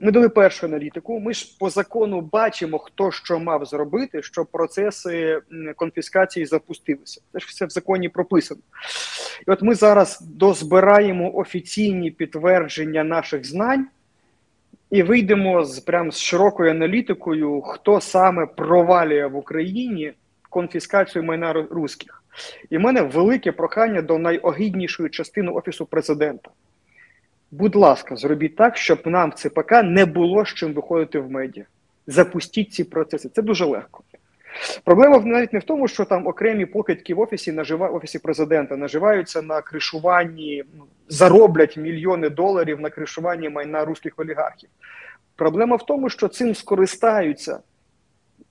ми 0.00 0.10
дали 0.12 0.28
першу 0.28 0.66
аналітику. 0.66 1.20
Ми 1.20 1.34
ж 1.34 1.56
по 1.60 1.70
закону 1.70 2.20
бачимо, 2.20 2.78
хто 2.78 3.10
що 3.10 3.38
мав 3.38 3.64
зробити, 3.64 4.22
щоб 4.22 4.46
процеси 4.46 5.40
конфіскації 5.76 6.46
запустилися. 6.46 7.20
Це 7.32 7.38
ж 7.38 7.46
все 7.48 7.66
в 7.66 7.70
законі 7.70 8.08
прописано. 8.08 8.60
І 9.48 9.50
от 9.50 9.62
ми 9.62 9.74
зараз 9.74 10.20
дозбираємо 10.20 11.36
офіційні 11.36 12.10
підтвердження 12.10 13.04
наших 13.04 13.46
знань 13.46 13.86
і 14.90 15.02
вийдемо 15.02 15.64
з 15.64 15.80
прям 15.80 16.12
з 16.12 16.18
широкою 16.18 16.70
аналітикою, 16.70 17.60
хто 17.60 18.00
саме 18.00 18.46
провалює 18.46 19.26
в 19.26 19.36
Україні 19.36 20.12
конфіскацію 20.50 21.24
майна 21.24 21.52
русських. 21.52 22.22
І 22.70 22.78
в 22.78 22.80
мене 22.80 23.02
велике 23.02 23.52
прохання 23.52 24.02
до 24.02 24.18
найогіднішої 24.18 25.10
частини 25.10 25.50
офісу 25.50 25.86
президента. 25.86 26.50
Будь 27.50 27.76
ласка, 27.76 28.16
зробіть 28.16 28.56
так, 28.56 28.76
щоб 28.76 29.06
нам 29.06 29.30
в 29.30 29.34
ЦПК 29.34 29.72
не 29.84 30.04
було 30.04 30.44
з 30.44 30.48
чим 30.48 30.74
виходити 30.74 31.18
в 31.18 31.30
медіа. 31.30 31.64
Запустіть 32.06 32.72
ці 32.72 32.84
процеси. 32.84 33.28
Це 33.28 33.42
дуже 33.42 33.64
легко. 33.64 34.02
Проблема 34.84 35.18
навіть 35.18 35.52
не 35.52 35.58
в 35.58 35.64
тому, 35.64 35.88
що 35.88 36.04
там 36.04 36.26
окремі 36.26 36.66
покидьки 36.66 37.14
в 37.14 37.20
офісі 37.20 37.52
нажива 37.52 37.88
офісі 37.88 38.18
президента 38.18 38.76
наживаються 38.76 39.42
на 39.42 39.62
кришуванні, 39.62 40.64
ну, 40.78 40.84
зароблять 41.08 41.76
мільйони 41.76 42.30
доларів 42.30 42.80
на 42.80 42.90
кришуванні 42.90 43.48
майна 43.48 43.84
руських 43.84 44.12
олігархів. 44.16 44.68
Проблема 45.36 45.76
в 45.76 45.86
тому, 45.86 46.10
що 46.10 46.28
цим 46.28 46.54
скористаються 46.54 47.52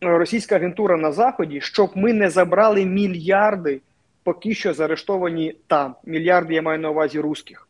е, 0.04 0.18
російська 0.18 0.56
агентура 0.56 0.98
на 0.98 1.12
заході, 1.12 1.62
щоб 1.62 1.92
ми 1.96 2.14
не 2.14 2.30
забрали 2.30 2.86
мільярди, 2.86 3.82
поки 4.24 4.54
що 4.54 4.74
заарештовані 4.74 5.56
там. 5.68 5.96
Мільярди 6.06 6.54
я 6.54 6.62
маю 6.62 6.80
на 6.80 6.90
увазі 6.90 7.20
русських. 7.20 7.68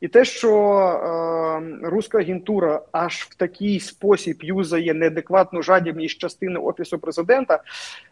І 0.00 0.08
те, 0.08 0.24
що 0.24 0.50
е, 0.50 1.88
руська 1.88 2.18
агентура 2.18 2.82
аж 2.92 3.14
в 3.14 3.34
такий 3.34 3.80
спосіб 3.80 4.36
юзає 4.42 4.94
неадекватну 4.94 5.62
жадібність 5.62 6.18
частини 6.18 6.60
офісу 6.60 6.98
президента, 6.98 7.62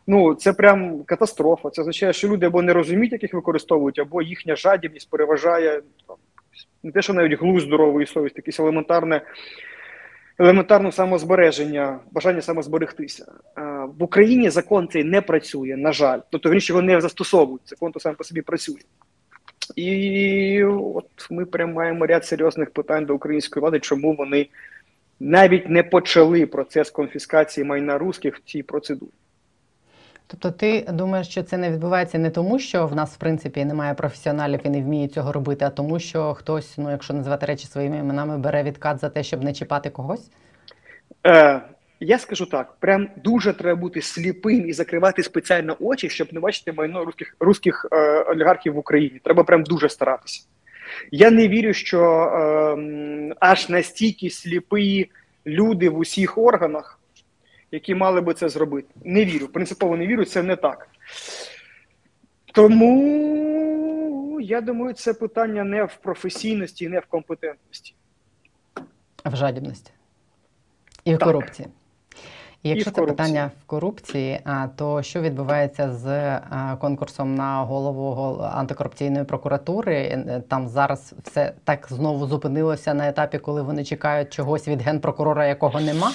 ну 0.07 0.35
це 0.35 0.52
прям 0.52 1.02
катастрофа. 1.02 1.71
Це 1.71 1.81
означає, 1.81 2.12
що 2.12 2.28
люди 2.28 2.47
або 2.47 2.62
не 2.62 2.73
розуміють, 2.73 3.12
як 3.12 3.23
їх 3.23 3.35
використовують, 3.35 3.99
або 3.99 4.23
їхня 4.23 4.57
жадібність 4.57 5.11
переважає 5.11 5.83
не 6.83 6.93
те, 6.93 7.02
що 7.02 7.14
навіть 7.14 7.40
глузд 7.40 7.66
здорової 7.66 8.07
совісті, 8.07 8.38
якесь 8.38 8.61
елементарне. 8.61 9.21
Елементарне 10.38 10.93
самозбереження, 10.93 11.99
бажання 12.11 12.43
самозберегтися 12.43 13.26
Е, 13.59 13.88
в 13.99 14.02
Україні. 14.02 14.50
Закон 14.50 14.88
цей 14.88 15.05
не 15.05 15.21
працює, 15.21 15.76
на 15.76 15.93
жаль. 15.93 16.21
Тобто 16.31 16.50
він 16.50 16.59
його 16.62 16.83
не 16.83 17.00
застосовують. 17.00 17.62
Закон 17.64 17.93
то 17.93 18.00
сам 18.00 18.14
по 18.14 18.25
собі 18.25 18.43
працює. 18.43 18.81
І 19.76 20.64
от 20.64 21.30
ми 21.30 21.44
прям 21.44 21.73
маємо 21.73 22.06
ряд 22.06 22.26
серйозних 22.26 22.70
питань 22.70 23.04
до 23.04 23.14
української 23.14 23.61
влади, 23.61 23.80
чому 23.80 24.14
вони 24.14 24.49
навіть 25.20 25.68
не 25.68 25.82
почали 25.82 26.46
процес 26.46 26.90
конфіскації 26.90 27.64
майна 27.64 27.99
русських 27.99 28.37
в 28.37 28.42
цій 28.44 28.62
процедурі. 28.62 29.11
Тобто, 30.26 30.50
ти 30.50 30.87
думаєш, 30.88 31.28
що 31.28 31.42
це 31.42 31.56
не 31.56 31.70
відбувається 31.70 32.18
не 32.18 32.30
тому, 32.30 32.58
що 32.58 32.87
в 32.87 32.94
нас 32.94 33.14
в 33.14 33.16
принципі 33.16 33.64
немає 33.64 33.94
професіоналів 33.94 34.61
і 34.64 34.70
не 34.70 34.82
вміють 34.82 35.12
цього 35.12 35.32
робити, 35.32 35.64
а 35.64 35.70
тому, 35.70 35.99
що 35.99 36.35
хтось, 36.35 36.78
ну 36.78 36.90
якщо 36.90 37.14
називати 37.14 37.46
речі 37.46 37.66
своїми 37.66 37.99
іменами, 37.99 38.38
бере 38.38 38.62
відкат 38.62 39.00
за 39.00 39.08
те, 39.08 39.23
щоб 39.23 39.44
не 39.44 39.52
чіпати 39.52 39.90
когось? 39.90 40.30
Е, 41.26 41.61
я 42.00 42.19
скажу 42.19 42.47
так: 42.47 42.76
прям 42.81 43.09
дуже 43.17 43.53
треба 43.53 43.81
бути 43.81 44.03
сліпим 44.03 44.69
і 44.69 44.73
закривати 44.73 45.23
спеціально 45.23 45.76
очі, 45.81 46.09
щоб 46.09 46.33
не 46.33 46.41
бачити 46.41 46.73
майно 46.73 47.05
русських, 47.05 47.37
русських 47.41 47.87
е, 47.93 48.23
олігархів 48.23 48.75
в 48.75 48.79
Україні. 48.79 49.21
Треба 49.25 49.45
прям 49.45 49.62
дуже 49.62 49.88
старатися. 49.88 50.47
Я 51.11 51.31
не 51.31 51.49
вірю, 51.49 51.73
що 51.73 52.00
е, 52.03 53.35
аж 53.41 53.69
настільки 53.69 54.31
сліпі 54.31 55.11
люди 55.47 55.88
в 55.88 55.99
усіх 55.99 56.38
органах, 56.38 57.00
які 57.71 57.95
мали 57.95 58.21
би 58.21 58.35
це 58.35 58.49
зробити. 58.49 58.88
Не 59.05 59.25
вірю. 59.25 59.49
Принципово 59.49 59.97
не 59.97 60.07
вірю, 60.07 60.25
це 60.25 60.43
не 60.43 60.57
так. 60.57 60.88
Тому 62.53 64.38
я 64.41 64.61
думаю, 64.61 64.95
це 64.95 65.15
питання 65.15 65.65
не 65.65 65.85
в 65.85 65.97
професійності 65.97 66.88
не 66.88 66.99
в 66.99 67.07
компетентності. 67.07 67.95
а 69.23 69.29
В 69.29 69.37
жадібності 69.37 69.91
і 71.05 71.15
в 71.15 71.19
Так. 71.19 71.26
корупції. 71.26 71.69
І 72.66 72.68
якщо 72.68 72.90
це 72.90 72.94
корупції. 73.00 73.16
питання 73.16 73.50
в 73.62 73.66
корупції, 73.66 74.40
а, 74.44 74.66
то 74.76 75.02
що 75.02 75.20
відбувається 75.20 75.92
з 75.92 76.38
конкурсом 76.80 77.35
на 77.35 77.62
голову 77.62 78.11
гол- 78.14 78.50
антикорупційної 78.58 79.25
прокуратури? 79.25 79.96
Е, 79.96 80.42
Там 80.49 80.68
зараз 80.68 81.14
все 81.25 81.52
так 81.64 81.87
знову 81.90 82.26
зупинилося 82.26 82.94
на 82.94 83.08
етапі, 83.08 83.38
коли 83.38 83.62
вони 83.62 83.85
чекають 83.85 84.32
чогось 84.32 84.68
від 84.68 84.82
генпрокурора, 84.82 85.46
якого 85.46 85.80
нема. 85.80 86.11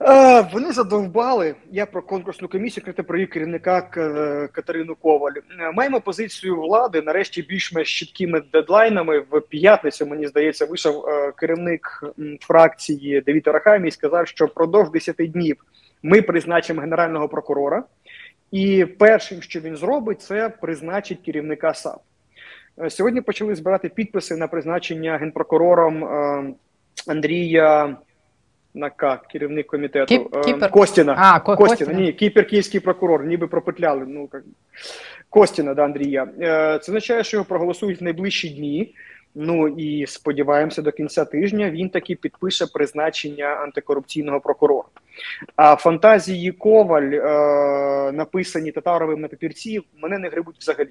Е, 0.00 0.40
Вони 0.52 0.72
задовбали. 0.72 1.54
Я 1.70 1.86
про 1.86 2.02
конкурсну 2.02 2.48
комісію 2.48 2.84
крити 2.84 3.02
про 3.02 3.16
її 3.18 3.26
керівника 3.26 3.82
Катерину 4.52 4.94
Коваль. 4.94 5.32
Е, 5.60 5.72
Маємо 5.72 6.00
позицію 6.00 6.56
влади. 6.56 7.02
Нарешті 7.02 7.42
більш-менш 7.42 7.98
чіткими 7.98 8.42
дедлайнами. 8.52 9.18
В 9.18 9.40
п'ятницю 9.40 10.06
мені 10.06 10.26
здається, 10.26 10.66
вийшов 10.66 11.06
е, 11.06 11.32
керівник 11.32 12.04
фракції 12.40 13.20
Давід 13.20 13.48
Арахамій 13.48 13.88
і 13.88 13.90
сказав, 13.90 14.28
що 14.28 14.46
впродовж 14.46 14.90
10 14.90 15.16
днів 15.16 15.56
ми 16.02 16.22
призначимо 16.22 16.80
генерального 16.80 17.28
прокурора, 17.28 17.84
і 18.50 18.84
першим, 18.84 19.42
що 19.42 19.60
він 19.60 19.76
зробить, 19.76 20.22
це 20.22 20.48
призначить 20.48 21.20
керівника 21.24 21.74
САП. 21.74 22.00
Е, 22.78 22.90
Сьогодні 22.90 23.20
почали 23.20 23.54
збирати 23.54 23.88
підписи 23.88 24.36
на 24.36 24.48
призначення 24.48 25.18
генпрокурором 25.18 26.04
е, 26.04 26.44
Андрія. 27.06 27.96
На 28.78 28.90
К, 28.90 29.20
керівник 29.32 29.66
комітету 29.66 30.14
Кіп- 30.14 30.38
е, 30.38 30.44
Кіпер? 30.44 30.70
Костіна. 30.70 31.14
А, 31.18 31.40
Ко- 31.40 31.56
Костіна, 31.56 31.76
Костіна. 31.86 31.92
ні, 32.06 32.12
Кіпер 32.12 32.46
київський 32.46 32.80
прокурор, 32.80 33.24
ніби 33.24 33.46
пропетляли. 33.46 34.04
Ну 34.08 34.28
як 34.32 34.42
Костіна, 35.30 35.74
да, 35.74 35.84
Андрія. 35.84 36.28
Е, 36.40 36.78
Це 36.82 36.92
означає, 36.92 37.24
що 37.24 37.36
його 37.36 37.44
проголосують 37.44 38.00
в 38.00 38.04
найближчі 38.04 38.48
дні. 38.48 38.94
Ну 39.34 39.68
і 39.68 40.06
сподіваємося, 40.06 40.82
до 40.82 40.92
кінця 40.92 41.24
тижня 41.24 41.70
він 41.70 41.88
таки 41.88 42.14
підпише 42.14 42.66
призначення 42.66 43.46
антикорупційного 43.46 44.40
прокурора. 44.40 44.88
А 45.56 45.76
фантазії 45.76 46.52
Коваль, 46.52 47.10
е, 47.12 48.12
написані 48.12 48.72
Татаровим 48.72 49.20
на 49.20 49.28
папірці, 49.28 49.80
мене 50.02 50.18
не 50.18 50.28
грибуть 50.28 50.56
взагалі. 50.58 50.90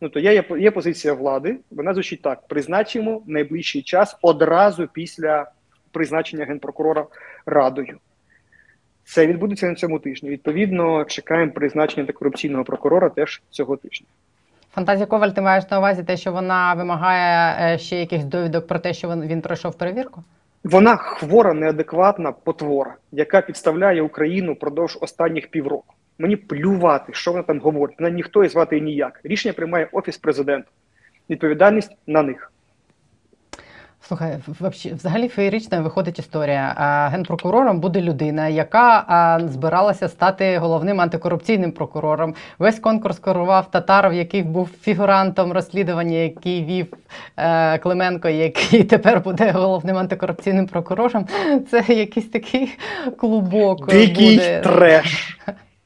Ну 0.00 0.08
то 0.08 0.20
є, 0.20 0.32
є, 0.34 0.44
є 0.58 0.70
позиція 0.70 1.14
влади. 1.14 1.56
Вона 1.70 1.94
звучить 1.94 2.22
так: 2.22 2.48
призначимо 2.48 3.18
в 3.18 3.28
найближчий 3.30 3.82
час 3.82 4.16
одразу 4.22 4.88
після 4.92 5.46
призначення 5.98 6.44
генпрокурора 6.44 7.06
радою. 7.46 7.98
Це 9.04 9.26
відбудеться 9.26 9.66
на 9.66 9.74
цьому 9.74 9.98
тижні. 9.98 10.30
Відповідно, 10.30 11.04
чекаємо 11.04 11.52
призначення 11.52 12.02
антикорупційного 12.02 12.64
прокурора 12.64 13.08
теж 13.08 13.42
цього 13.50 13.76
тижня. 13.76 14.06
Фантазія 14.74 15.06
Коваль, 15.06 15.28
ти 15.28 15.40
маєш 15.40 15.70
на 15.70 15.78
увазі 15.78 16.02
те, 16.02 16.16
що 16.16 16.32
вона 16.32 16.74
вимагає 16.74 17.56
е, 17.74 17.78
ще 17.78 17.96
якихось 17.96 18.24
довідок 18.26 18.66
про 18.66 18.78
те, 18.78 18.94
що 18.94 19.10
він, 19.10 19.22
він 19.22 19.40
пройшов 19.40 19.74
перевірку? 19.74 20.22
Вона 20.64 20.96
хвора, 20.96 21.52
неадекватна 21.54 22.32
потвора, 22.32 22.94
яка 23.12 23.40
підставляє 23.40 24.02
Україну 24.02 24.52
впродовж 24.52 24.98
останніх 25.00 25.48
півроку. 25.48 25.94
Мені 26.18 26.36
плювати, 26.36 27.12
що 27.12 27.30
вона 27.32 27.42
там 27.42 27.60
говорить. 27.60 27.96
Вона 27.98 28.10
ніхто 28.10 28.44
і 28.44 28.48
звати 28.48 28.76
її 28.76 28.84
ніяк. 28.84 29.20
Рішення 29.24 29.52
приймає 29.52 29.88
офіс 29.92 30.18
президента. 30.18 30.68
Відповідальність 31.30 31.96
на 32.06 32.22
них. 32.22 32.52
Слухай, 34.08 34.38
вообще, 34.60 34.94
взагалі 34.94 35.28
феєрична 35.28 35.80
виходить 35.80 36.18
історія. 36.18 36.74
Генпрокурором 37.12 37.80
буде 37.80 38.00
людина, 38.00 38.48
яка 38.48 39.40
збиралася 39.52 40.08
стати 40.08 40.58
головним 40.58 41.00
антикорупційним 41.00 41.72
прокурором. 41.72 42.34
Весь 42.58 42.78
конкурс 42.78 43.18
керував 43.18 43.70
Татаров, 43.70 44.14
який 44.14 44.42
був 44.42 44.70
фігурантом 44.82 45.52
розслідування, 45.52 46.16
який 46.16 46.64
вів 46.64 46.86
е, 47.36 47.78
Клименко, 47.78 48.28
який 48.28 48.84
тепер 48.94 49.20
буде 49.20 49.50
головним 49.50 49.96
антикорупційним 49.96 50.66
прокурором. 50.66 51.26
Це 51.70 51.84
якийсь 51.88 52.28
такий 52.28 52.78
клубок. 53.16 53.86
Дикий 53.86 54.36
буде. 54.36 54.60
треш. 54.60 55.38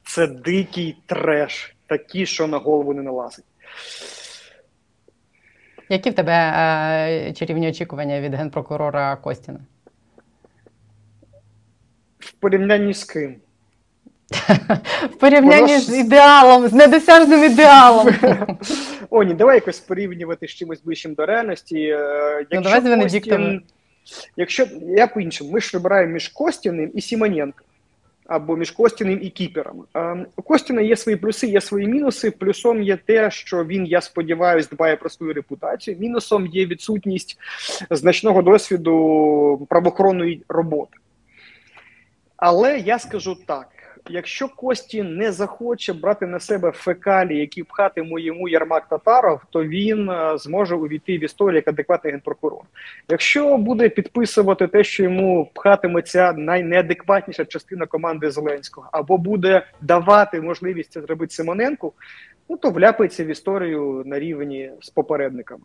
Це 0.05 0.27
дикий 0.27 0.97
треш. 1.07 1.75
Такий, 1.87 2.27
що 2.27 2.47
на 2.47 2.59
голову 2.59 2.95
не 2.95 3.03
налазить. 3.03 3.45
Які 5.93 6.11
в 6.11 6.15
тебе 6.15 6.33
е, 6.33 7.33
чарівні 7.33 7.69
очікування 7.69 8.21
від 8.21 8.35
генпрокурора 8.35 9.17
Костіна? 9.17 9.59
В 12.19 12.33
порівнянні 12.33 12.95
з 12.95 13.05
ким? 13.05 13.37
В 15.03 15.17
порівнянні 15.21 15.79
з 15.79 15.99
ідеалом, 15.99 16.69
з 16.69 16.73
недосяжним 16.73 17.45
ідеалом. 17.45 18.09
О, 19.11 19.23
ні, 19.23 19.35
давай 19.35 19.55
якось 19.57 19.81
порівнювати 19.81 20.49
з 20.49 20.51
чимось 20.51 20.83
ближчим 20.83 21.15
до 21.15 21.27
реальності. 21.27 21.83
Е, 21.83 22.47
Ну, 22.51 22.61
давай 22.61 22.81
з 22.81 22.85
Венедіктом. 22.85 23.43
Костін- 23.43 23.61
Якщо 24.37 24.67
я 24.97 25.07
по-іншому, 25.07 25.51
ми 25.53 25.61
ж 25.61 25.71
вибираємо 25.77 26.13
між 26.13 26.29
Костіним 26.29 26.91
і 26.95 27.01
Сімоненко. 27.01 27.65
Або 28.33 28.57
між 28.57 28.71
Костіним 28.71 29.19
і 29.23 29.31
Кіпером. 29.31 29.85
Е, 29.97 30.27
У 30.37 30.43
Костіна 30.43 30.81
є 30.81 30.97
свої 30.97 31.17
плюси, 31.17 31.47
є 31.47 31.61
свої 31.61 31.87
мінуси. 31.87 32.31
Плюсом 32.31 32.83
є 32.83 32.97
те, 32.97 33.31
що 33.31 33.65
він, 33.65 33.87
я 33.87 34.01
сподіваюся, 34.01 34.69
дбає 34.73 34.97
про 34.97 35.11
свою 35.11 35.33
репутацію. 35.33 35.97
Мінусом 36.01 36.47
є 36.47 36.67
відсутність 36.67 37.39
значного 37.91 38.43
досвіду 38.43 39.67
правоохоронної 39.71 40.43
роботи. 40.49 40.97
Але 42.37 42.79
я 42.79 42.99
скажу 42.99 43.37
так: 43.47 43.69
якщо 44.09 44.49
Кості 44.49 45.03
не 45.03 45.33
захоче 45.33 45.93
брати 45.93 46.27
на 46.27 46.41
себе 46.41 46.71
фекалії, 46.71 47.41
які 47.41 47.63
пхатиме 47.63 48.21
йому 48.21 48.49
Ярмак 48.49 48.89
Татаров, 48.89 49.41
то 49.51 49.65
він 49.65 50.11
е, 50.11 50.39
зможе 50.39 50.75
увійти 50.75 51.19
в 51.19 51.25
історію 51.25 51.57
як 51.57 51.69
адекватний 51.69 52.13
генпрокурор. 52.13 52.61
Якщо 53.09 53.57
буде 53.57 53.89
підписувати 53.89 54.67
те, 54.67 54.85
що 54.85 55.03
йому 55.03 55.51
пхатиме 55.55 56.03
ця 56.03 56.33
найнеадекватніша 56.33 57.45
частина 57.45 57.87
команди 57.87 58.31
Зеленського, 58.31 58.89
або 58.93 59.19
буде 59.19 59.67
давати 59.81 60.41
можливість 60.41 60.93
це 60.93 61.01
зробити 61.01 61.35
Симоненку, 61.35 61.93
ну 62.49 62.57
то 62.57 62.71
вляпається 62.71 63.25
в 63.25 63.29
історію 63.29 64.03
на 64.07 64.19
рівні 64.19 64.71
з 64.81 64.91
попередниками. 64.91 65.63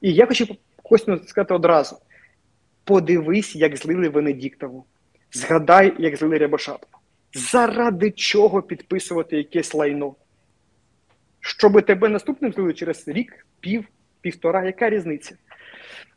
І 0.00 0.12
я 0.12 0.26
хочу 0.26 0.56
Костю 0.82 1.20
сказати 1.26 1.54
одразу: 1.54 1.96
подивись, 2.84 3.56
як 3.56 3.76
злили 3.76 4.08
Венедіктову. 4.08 4.84
Згадай, 5.32 5.92
як 5.98 6.16
злили 6.16 6.38
Рябошапку. 6.38 6.97
Заради 7.34 8.10
чого 8.10 8.62
підписувати 8.62 9.36
якесь 9.36 9.74
лайно? 9.74 10.14
Щоби 11.40 11.82
тебе 11.82 12.08
наступним 12.08 12.52
злили 12.52 12.74
через 12.74 13.08
рік, 13.08 13.46
пів, 13.60 13.84
півтора, 14.20 14.64
яка 14.64 14.90
різниця? 14.90 15.34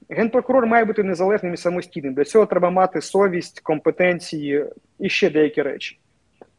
Генпрокурор 0.09 0.65
має 0.65 0.85
бути 0.85 1.03
незалежним 1.03 1.53
і 1.53 1.57
самостійним. 1.57 2.13
Для 2.13 2.23
цього 2.23 2.45
треба 2.45 2.69
мати 2.69 3.01
совість, 3.01 3.59
компетенції 3.59 4.65
і 4.99 5.09
ще 5.09 5.29
деякі 5.29 5.61
речі. 5.61 5.99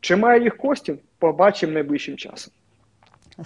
Чи 0.00 0.16
має 0.16 0.42
їх 0.42 0.56
Костін? 0.56 0.98
Побачимо 1.18 1.72
найближчим 1.72 2.16
часом. 2.16 2.54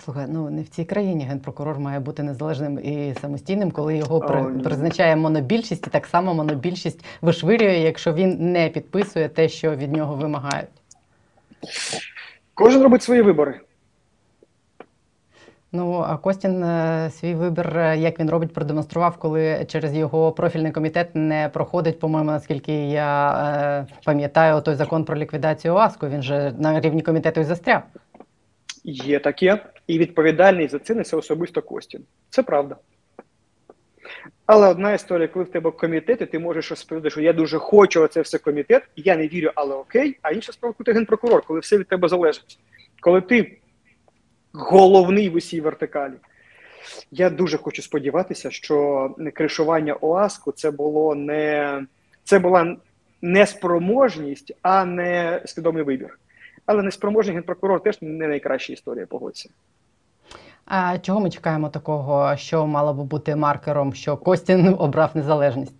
Слухай, 0.04 0.26
ну 0.28 0.50
не 0.50 0.62
в 0.62 0.68
цій 0.68 0.84
країні 0.84 1.24
генпрокурор 1.24 1.78
має 1.78 2.00
бути 2.00 2.22
незалежним 2.22 2.78
і 2.78 3.14
самостійним, 3.20 3.70
коли 3.70 3.96
його 3.96 4.20
при, 4.20 4.40
О, 4.40 4.60
призначає 4.64 5.16
монобільшість, 5.16 5.86
і 5.86 5.90
так 5.90 6.06
само 6.06 6.34
монобільшість 6.34 7.04
вишвирює, 7.22 7.78
якщо 7.78 8.12
він 8.12 8.52
не 8.52 8.68
підписує 8.68 9.28
те, 9.28 9.48
що 9.48 9.76
від 9.76 9.92
нього 9.92 10.14
вимагають. 10.14 10.68
Кожен 12.54 12.82
робить 12.82 13.02
свої 13.02 13.22
вибори. 13.22 13.60
Ну 15.72 16.04
а 16.08 16.16
Костін 16.16 16.64
е, 16.64 17.10
свій 17.10 17.34
вибір, 17.34 17.78
е, 17.78 17.98
як 17.98 18.20
він 18.20 18.30
робить, 18.30 18.52
продемонстрував, 18.52 19.16
коли 19.16 19.64
через 19.68 19.94
його 19.94 20.32
профільний 20.32 20.72
комітет 20.72 21.08
не 21.14 21.48
проходить, 21.48 21.98
по-моєму, 21.98 22.30
наскільки 22.30 22.72
я 22.88 23.30
е, 23.30 23.94
пам'ятаю, 24.04 24.60
той 24.60 24.74
закон 24.74 25.04
про 25.04 25.16
ліквідацію 25.16 25.74
ОАСКу. 25.74 26.06
Він 26.08 26.22
же 26.22 26.54
на 26.58 26.80
рівні 26.80 27.02
комітету 27.02 27.40
і 27.40 27.44
застряв. 27.44 27.82
Є 28.84 29.18
таке, 29.18 29.64
і 29.86 29.98
відповідальність 29.98 30.70
за 30.70 30.78
це 30.78 30.94
несе 30.94 31.16
особисто 31.16 31.62
Костін. 31.62 32.02
Це 32.30 32.42
правда. 32.42 32.76
Але 34.46 34.68
одна 34.68 34.92
історія, 34.92 35.28
коли 35.28 35.44
в 35.44 35.50
тебе 35.50 35.70
комітет, 35.70 36.20
і 36.20 36.26
ти 36.26 36.38
можеш 36.38 36.70
розповідати, 36.70 37.10
що 37.10 37.20
я 37.20 37.32
дуже 37.32 37.58
хочу 37.58 38.06
це 38.06 38.20
все 38.20 38.38
комітет, 38.38 38.82
я 38.96 39.16
не 39.16 39.28
вірю, 39.28 39.50
але 39.54 39.74
окей. 39.74 40.18
А 40.22 40.30
інша 40.30 40.52
справа, 40.52 40.74
коли 40.78 40.84
ти 40.84 40.92
генпрокурор, 40.92 41.42
коли 41.42 41.60
все 41.60 41.78
від 41.78 41.88
тебе 41.88 42.08
залежить. 42.08 42.58
Коли 43.00 43.20
ти 43.20 43.58
головний 44.52 45.28
в 45.28 45.34
усій 45.34 45.60
вертикалі. 45.60 46.14
Я 47.10 47.30
дуже 47.30 47.58
хочу 47.58 47.82
сподіватися, 47.82 48.50
що 48.50 49.10
кришування 49.34 49.94
ОАСКу 49.94 50.52
це 50.52 50.70
було 50.70 51.14
не 51.14 51.82
це 52.24 52.38
була 52.38 52.76
неспроможність, 53.22 54.52
а 54.62 54.84
не 54.84 55.42
свідомий 55.44 55.82
вибір. 55.82 56.18
Але 56.66 56.82
неспроможний 56.82 57.34
генпрокурор 57.34 57.82
теж 57.82 58.02
не 58.02 58.28
найкраща 58.28 58.72
історія, 58.72 59.06
погодься. 59.06 59.50
А 60.66 60.98
чого 60.98 61.20
ми 61.20 61.30
чекаємо 61.30 61.68
такого, 61.68 62.36
що 62.36 62.66
мало 62.66 62.94
би 62.94 63.04
бути 63.04 63.36
маркером, 63.36 63.94
що 63.94 64.16
Костін 64.16 64.76
обрав 64.78 65.10
незалежність? 65.14 65.74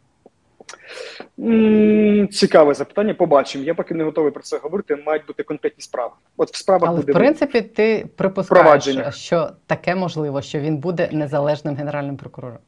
Цікаве 2.33 2.75
запитання. 2.75 3.15
Побачимо. 3.15 3.65
Я 3.65 3.75
поки 3.75 3.95
не 3.95 4.05
готовий 4.05 4.33
про 4.33 4.43
це 4.43 4.59
говорити. 4.59 4.97
Мають 5.07 5.27
бути 5.27 5.43
конкретні 5.43 5.83
справи. 5.83 6.13
От 6.37 6.53
в 6.53 6.57
справах 6.57 6.91
Але 6.91 7.01
в 7.01 7.07
принципі 7.07 7.61
ти 7.61 8.07
припускаєш, 8.17 9.15
що 9.15 9.51
таке 9.67 9.95
можливо, 9.95 10.43
що 10.43 10.61
він 10.61 10.77
буде 10.77 11.09
незалежним 11.13 11.77
генеральним 11.77 12.17
прокурором. 12.17 12.59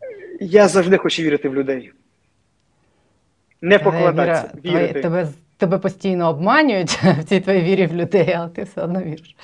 я 0.40 0.68
завжди 0.68 0.96
хочу 0.96 1.22
вірити 1.22 1.48
в 1.48 1.54
людей. 1.54 1.92
Не 3.60 3.78
Твоя 3.78 3.98
покладатися, 3.98 4.50
вірити. 4.64 5.00
тебе, 5.00 5.28
тебе 5.56 5.78
постійно 5.78 6.28
обманюють 6.28 6.90
в 7.20 7.24
цій 7.24 7.40
твоїй 7.40 7.62
вірі 7.62 7.86
в 7.86 7.94
людей, 7.94 8.32
але 8.32 8.48
ти 8.48 8.62
все 8.62 8.82
одно 8.82 9.02
віриш. 9.02 9.36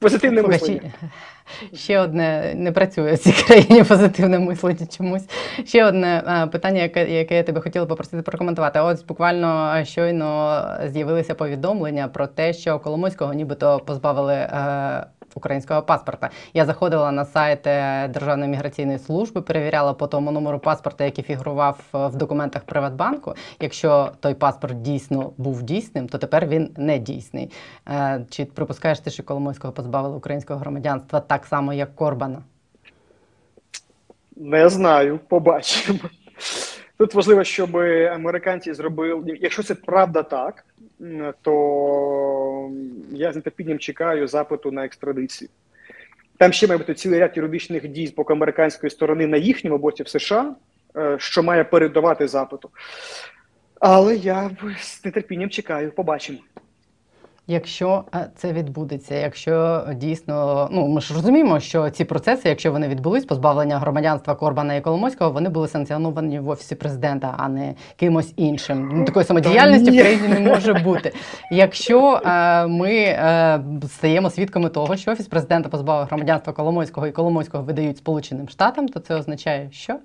Позитивне 0.00 0.42
мислення. 0.42 0.80
ще, 0.80 1.76
ще 1.76 1.98
одне 1.98 2.54
не 2.56 2.72
працює 2.72 3.12
в 3.12 3.18
цій 3.18 3.32
країні 3.32 3.84
позитивне 3.84 4.38
мислення 4.38 4.86
чомусь. 4.96 5.28
Ще 5.64 5.84
одне 5.86 6.22
е, 6.28 6.46
питання, 6.46 6.82
яке, 6.82 7.10
яке 7.10 7.36
я 7.36 7.42
тебе 7.42 7.60
хотіла 7.60 7.86
попросити 7.86 8.22
прокоментувати. 8.22 8.80
Ось 8.80 9.02
буквально 9.02 9.74
е, 9.76 9.84
щойно 9.84 10.62
з'явилися 10.86 11.34
повідомлення 11.34 12.08
про 12.08 12.26
те, 12.26 12.52
що 12.52 12.78
Коломойського 12.78 13.34
нібито 13.34 13.78
позбавили. 13.78 14.48
Українського 15.38 15.82
паспорта. 15.82 16.30
Я 16.54 16.64
заходила 16.64 17.12
на 17.12 17.24
сайт 17.24 17.66
е, 17.66 18.08
Державної 18.08 18.50
міграційної 18.50 18.98
служби, 18.98 19.42
перевіряла 19.42 19.92
по 19.92 20.06
тому 20.06 20.30
номеру 20.30 20.58
паспорта, 20.58 21.04
який 21.04 21.24
фігурував 21.24 21.80
е, 21.94 22.06
в 22.06 22.16
документах 22.16 22.62
Приватбанку. 22.62 23.34
Якщо 23.60 24.12
той 24.20 24.34
паспорт 24.34 24.82
дійсно 24.82 25.32
був 25.36 25.62
дійсним, 25.62 26.08
то 26.08 26.18
тепер 26.18 26.46
він 26.46 26.70
не 26.76 26.98
дійсний. 26.98 27.50
Е, 27.88 28.24
Чи 28.30 28.44
припускаєш 28.44 29.00
ти, 29.00 29.10
що 29.10 29.22
Коломойського 29.22 29.72
позбавили 29.72 30.16
українського 30.16 30.60
громадянства 30.60 31.20
так 31.20 31.46
само, 31.46 31.72
як 31.72 31.94
Корбана? 31.96 32.42
Не 34.36 34.68
знаю, 34.68 35.18
побачимо. 35.28 35.98
Тут 36.98 37.14
важливо, 37.14 37.44
щоб 37.44 37.76
американці 37.76 38.74
зробили. 38.74 39.38
Якщо 39.40 39.62
це 39.62 39.74
правда 39.74 40.22
так, 40.22 40.64
то 41.42 42.70
я 43.10 43.32
з 43.32 43.36
нетерпінням 43.36 43.78
чекаю 43.78 44.28
запиту 44.28 44.72
на 44.72 44.84
екстрадицію. 44.84 45.48
Там 46.38 46.52
ще 46.52 46.66
має 46.66 46.78
бути 46.78 46.94
цілий 46.94 47.20
ряд 47.20 47.32
юридичних 47.36 47.88
дій 47.88 48.06
з 48.06 48.14
боку 48.14 48.32
американської 48.32 48.90
сторони 48.90 49.26
на 49.26 49.36
їхньому 49.36 49.78
боці 49.78 50.02
в 50.02 50.08
США, 50.08 50.54
е, 50.96 51.16
що 51.20 51.42
має 51.42 51.64
передавати 51.64 52.28
запиту. 52.28 52.70
Але 53.80 54.16
я 54.16 54.50
з 54.80 55.04
нетерпінням 55.04 55.50
чекаю, 55.50 55.92
побачимо. 55.92 56.38
Якщо 57.50 58.04
е, 58.14 58.26
це 58.36 58.52
відбудеться, 58.52 59.14
якщо 59.14 59.84
дійсно, 59.94 60.68
ну 60.72 60.88
ми 60.88 61.00
ж 61.00 61.14
розуміємо, 61.14 61.60
що 61.60 61.90
ці 61.90 62.04
процеси, 62.04 62.48
якщо 62.48 62.72
вони 62.72 62.88
відбулись, 62.88 63.24
позбавлення 63.24 63.78
громадянства 63.78 64.34
Корбана 64.34 64.74
і 64.74 64.80
Коломойського, 64.80 65.30
вони 65.30 65.48
були 65.48 65.68
санкціоновані 65.68 66.40
в 66.40 66.48
офісі 66.48 66.74
президента, 66.74 67.34
а 67.38 67.48
не 67.48 67.74
кимось 67.96 68.32
іншим. 68.36 68.90
Ну, 68.94 69.04
такої 69.04 69.24
самодіяльності 69.24 69.90
в 69.90 70.00
країні 70.00 70.28
не 70.28 70.40
може 70.40 70.74
бути. 70.74 71.12
Якщо 71.50 72.20
е, 72.24 72.66
ми 72.66 72.94
е, 72.94 73.60
стаємо 73.88 74.30
свідками 74.30 74.68
того, 74.68 74.96
що 74.96 75.12
офіс 75.12 75.26
президента 75.26 75.68
позбавив 75.68 76.06
громадянства 76.06 76.52
Коломойського 76.52 77.06
і 77.06 77.12
Коломойського 77.12 77.64
видають 77.64 77.98
Сполученим 77.98 78.48
Штатам, 78.48 78.88
то 78.88 79.00
це 79.00 79.14
означає, 79.14 79.68
що 79.72 79.96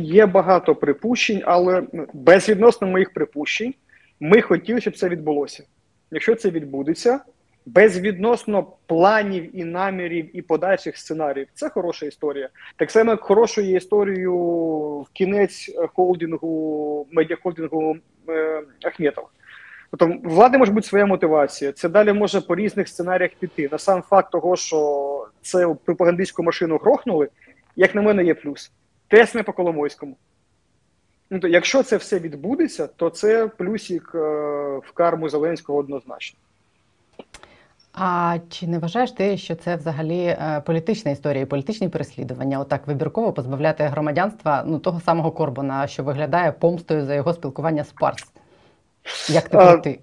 Є 0.00 0.26
багато 0.26 0.74
припущень, 0.74 1.42
але 1.44 1.82
безвідносно 2.12 2.86
моїх 2.86 3.12
припущень, 3.12 3.74
ми 4.20 4.40
хотіли, 4.40 4.80
щоб 4.80 4.96
це 4.96 5.08
відбулося. 5.08 5.64
Якщо 6.10 6.34
це 6.34 6.50
відбудеться, 6.50 7.20
безвідносно 7.66 8.66
планів 8.86 9.56
і 9.58 9.64
намірів 9.64 10.36
і 10.36 10.42
подальших 10.42 10.96
сценаріїв, 10.96 11.48
це 11.54 11.68
хороша 11.68 12.06
історія. 12.06 12.48
Так 12.76 12.90
само, 12.90 13.10
як 13.10 13.20
хорошою 13.20 13.76
історією 13.76 14.36
в 15.00 15.08
кінець 15.12 15.68
е, 15.68 15.86
холдингу, 15.94 17.06
медіахолдингу 17.12 17.96
е, 18.28 18.62
Ахметова. 18.84 19.28
Тобто, 19.90 20.28
влади 20.28 20.58
може 20.58 20.72
бути 20.72 20.86
своя 20.86 21.06
мотивація. 21.06 21.72
Це 21.72 21.88
далі 21.88 22.12
може 22.12 22.40
по 22.40 22.56
різних 22.56 22.88
сценаріях 22.88 23.30
піти. 23.38 23.68
На 23.72 23.78
сам 23.78 24.02
факт 24.02 24.32
того, 24.32 24.56
що 24.56 25.28
це 25.42 25.74
пропагандистську 25.84 26.42
машину 26.42 26.76
грохнули, 26.76 27.28
як 27.76 27.94
на 27.94 28.02
мене, 28.02 28.24
є 28.24 28.34
плюс. 28.34 28.72
Тест 29.08 29.34
не 29.34 29.42
по 29.42 29.52
Коломойському. 29.52 30.16
Ну, 31.30 31.38
то, 31.38 31.48
якщо 31.48 31.82
це 31.82 31.96
все 31.96 32.18
відбудеться, 32.18 32.86
то 32.86 33.10
це 33.10 33.48
плюсик 33.48 34.12
е, 34.14 34.18
в 34.84 34.92
карму 34.94 35.28
Зеленського 35.28 35.78
однозначно. 35.78 36.38
А 37.98 38.38
чи 38.50 38.66
не 38.66 38.78
вважаєш 38.78 39.12
ти, 39.12 39.36
що 39.36 39.54
це 39.54 39.76
взагалі 39.76 40.20
е, 40.20 40.62
політична 40.66 41.10
історія 41.10 41.42
і 41.42 41.46
політичні 41.46 41.88
переслідування? 41.88 42.60
Отак 42.60 42.86
вибірково 42.86 43.32
позбавляти 43.32 43.84
громадянства 43.84 44.64
ну 44.66 44.78
того 44.78 45.00
самого 45.00 45.30
Корбана, 45.30 45.86
що 45.86 46.04
виглядає 46.04 46.52
помстою 46.52 47.06
за 47.06 47.14
його 47.14 47.32
спілкування 47.32 47.84
з 47.84 47.92
Парс? 47.92 48.24
Як 49.28 49.48
ти 49.48 49.56
проти? 49.56 49.98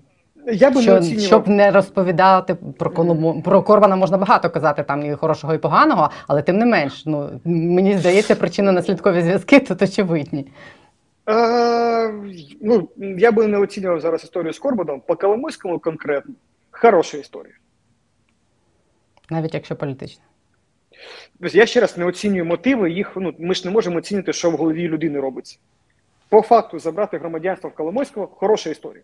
Я 0.54 0.70
би 0.70 0.76
не 0.76 0.82
Що, 0.82 0.96
оцінював. 0.96 1.26
щоб 1.26 1.48
не 1.48 1.72
розповідати 1.72 2.56
про 2.56 2.92
Колому 2.92 3.42
про 3.42 3.62
Корбана 3.62 3.96
можна 3.96 4.18
багато 4.18 4.50
казати 4.50 4.84
там 4.84 5.06
і 5.06 5.14
хорошого, 5.14 5.54
і 5.54 5.58
поганого, 5.58 6.10
але 6.28 6.42
тим 6.42 6.58
не 6.58 6.66
менш, 6.66 7.06
ну 7.06 7.30
мені 7.46 7.98
здається, 7.98 8.36
причинно-наслідкові 8.36 9.22
зв'язки 9.22 9.60
тут 9.60 9.82
очевидні. 9.82 10.48
Е, 11.30 12.14
ну, 12.62 12.90
я 12.98 13.32
би 13.32 13.48
не 13.48 13.58
оцінював 13.58 14.00
зараз 14.00 14.24
історію 14.24 14.54
з 14.54 14.60
Корбаном. 14.60 15.02
По 15.02 15.16
Коломойському 15.16 15.80
конкретно 15.80 16.34
хороша 16.72 17.18
історія. 17.18 17.54
Навіть 19.30 19.54
якщо 19.54 19.76
політично. 19.76 20.24
Тобто 21.40 21.58
я 21.58 21.66
ще 21.66 21.80
раз 21.80 21.98
не 21.98 22.06
оцінюю 22.06 22.46
мотиви, 22.46 22.92
їх 22.92 23.12
ну 23.16 23.34
ми 23.40 23.56
ж 23.56 23.66
не 23.68 23.72
можемо 23.72 23.98
оцінити, 23.98 24.34
що 24.34 24.52
в 24.52 24.54
голові 24.54 24.88
людини 24.88 25.20
робиться. 25.20 25.58
По 26.30 26.42
факту 26.42 26.80
забрати 26.80 27.18
громадянство 27.18 27.70
в 27.70 27.76
Коломойського 27.76 28.28
хороша 28.28 28.70
історія. 28.70 29.04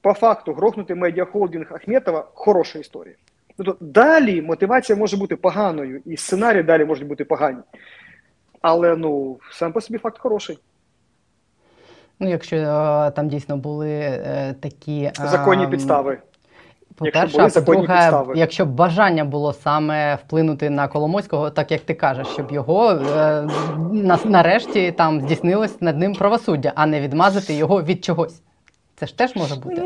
По 0.00 0.12
факту 0.12 0.52
грохнути 0.52 0.94
медіахолдинг 0.94 1.72
Ахметова 1.74 2.28
хороша 2.34 2.78
історія. 2.78 3.14
Тобто 3.56 3.76
далі 3.80 4.42
мотивація 4.42 4.98
може 4.98 5.16
бути 5.16 5.36
поганою, 5.36 6.02
і 6.04 6.16
сценарії 6.16 6.62
далі 6.62 6.84
можуть 6.84 7.08
бути 7.08 7.24
погані. 7.24 7.58
Але 8.60 8.96
ну 8.96 9.38
сам 9.52 9.72
по 9.72 9.80
собі 9.80 9.98
факт 9.98 10.18
хороший. 10.18 10.58
Ну, 12.20 12.30
якщо 12.30 12.56
е, 12.56 13.10
там 13.10 13.28
дійсно 13.28 13.56
були 13.56 13.90
е, 13.90 14.54
такі 14.60 15.10
Законні 15.14 15.66
підстави. 15.66 16.18
По-перше, 16.96 17.48
законні 17.48 17.86
по-друге, 17.86 18.40
якщо 18.40 18.66
б 18.66 18.68
бажання 18.68 19.24
було 19.24 19.52
саме 19.52 20.14
вплинути 20.14 20.70
на 20.70 20.88
Коломойського, 20.88 21.50
так 21.50 21.70
як 21.70 21.80
ти 21.80 21.94
кажеш, 21.94 22.26
щоб 22.26 22.52
його 22.52 22.90
е, 22.90 23.48
на, 23.92 24.18
нарешті 24.24 24.92
там 24.92 25.20
здійснилось 25.20 25.80
над 25.80 25.98
ним 25.98 26.14
правосуддя, 26.14 26.72
а 26.74 26.86
не 26.86 27.00
відмазати 27.00 27.54
його 27.54 27.82
від 27.82 28.04
чогось. 28.04 28.42
Це 28.94 29.06
ж 29.06 29.18
теж 29.18 29.36
може 29.36 29.56
бути. 29.56 29.82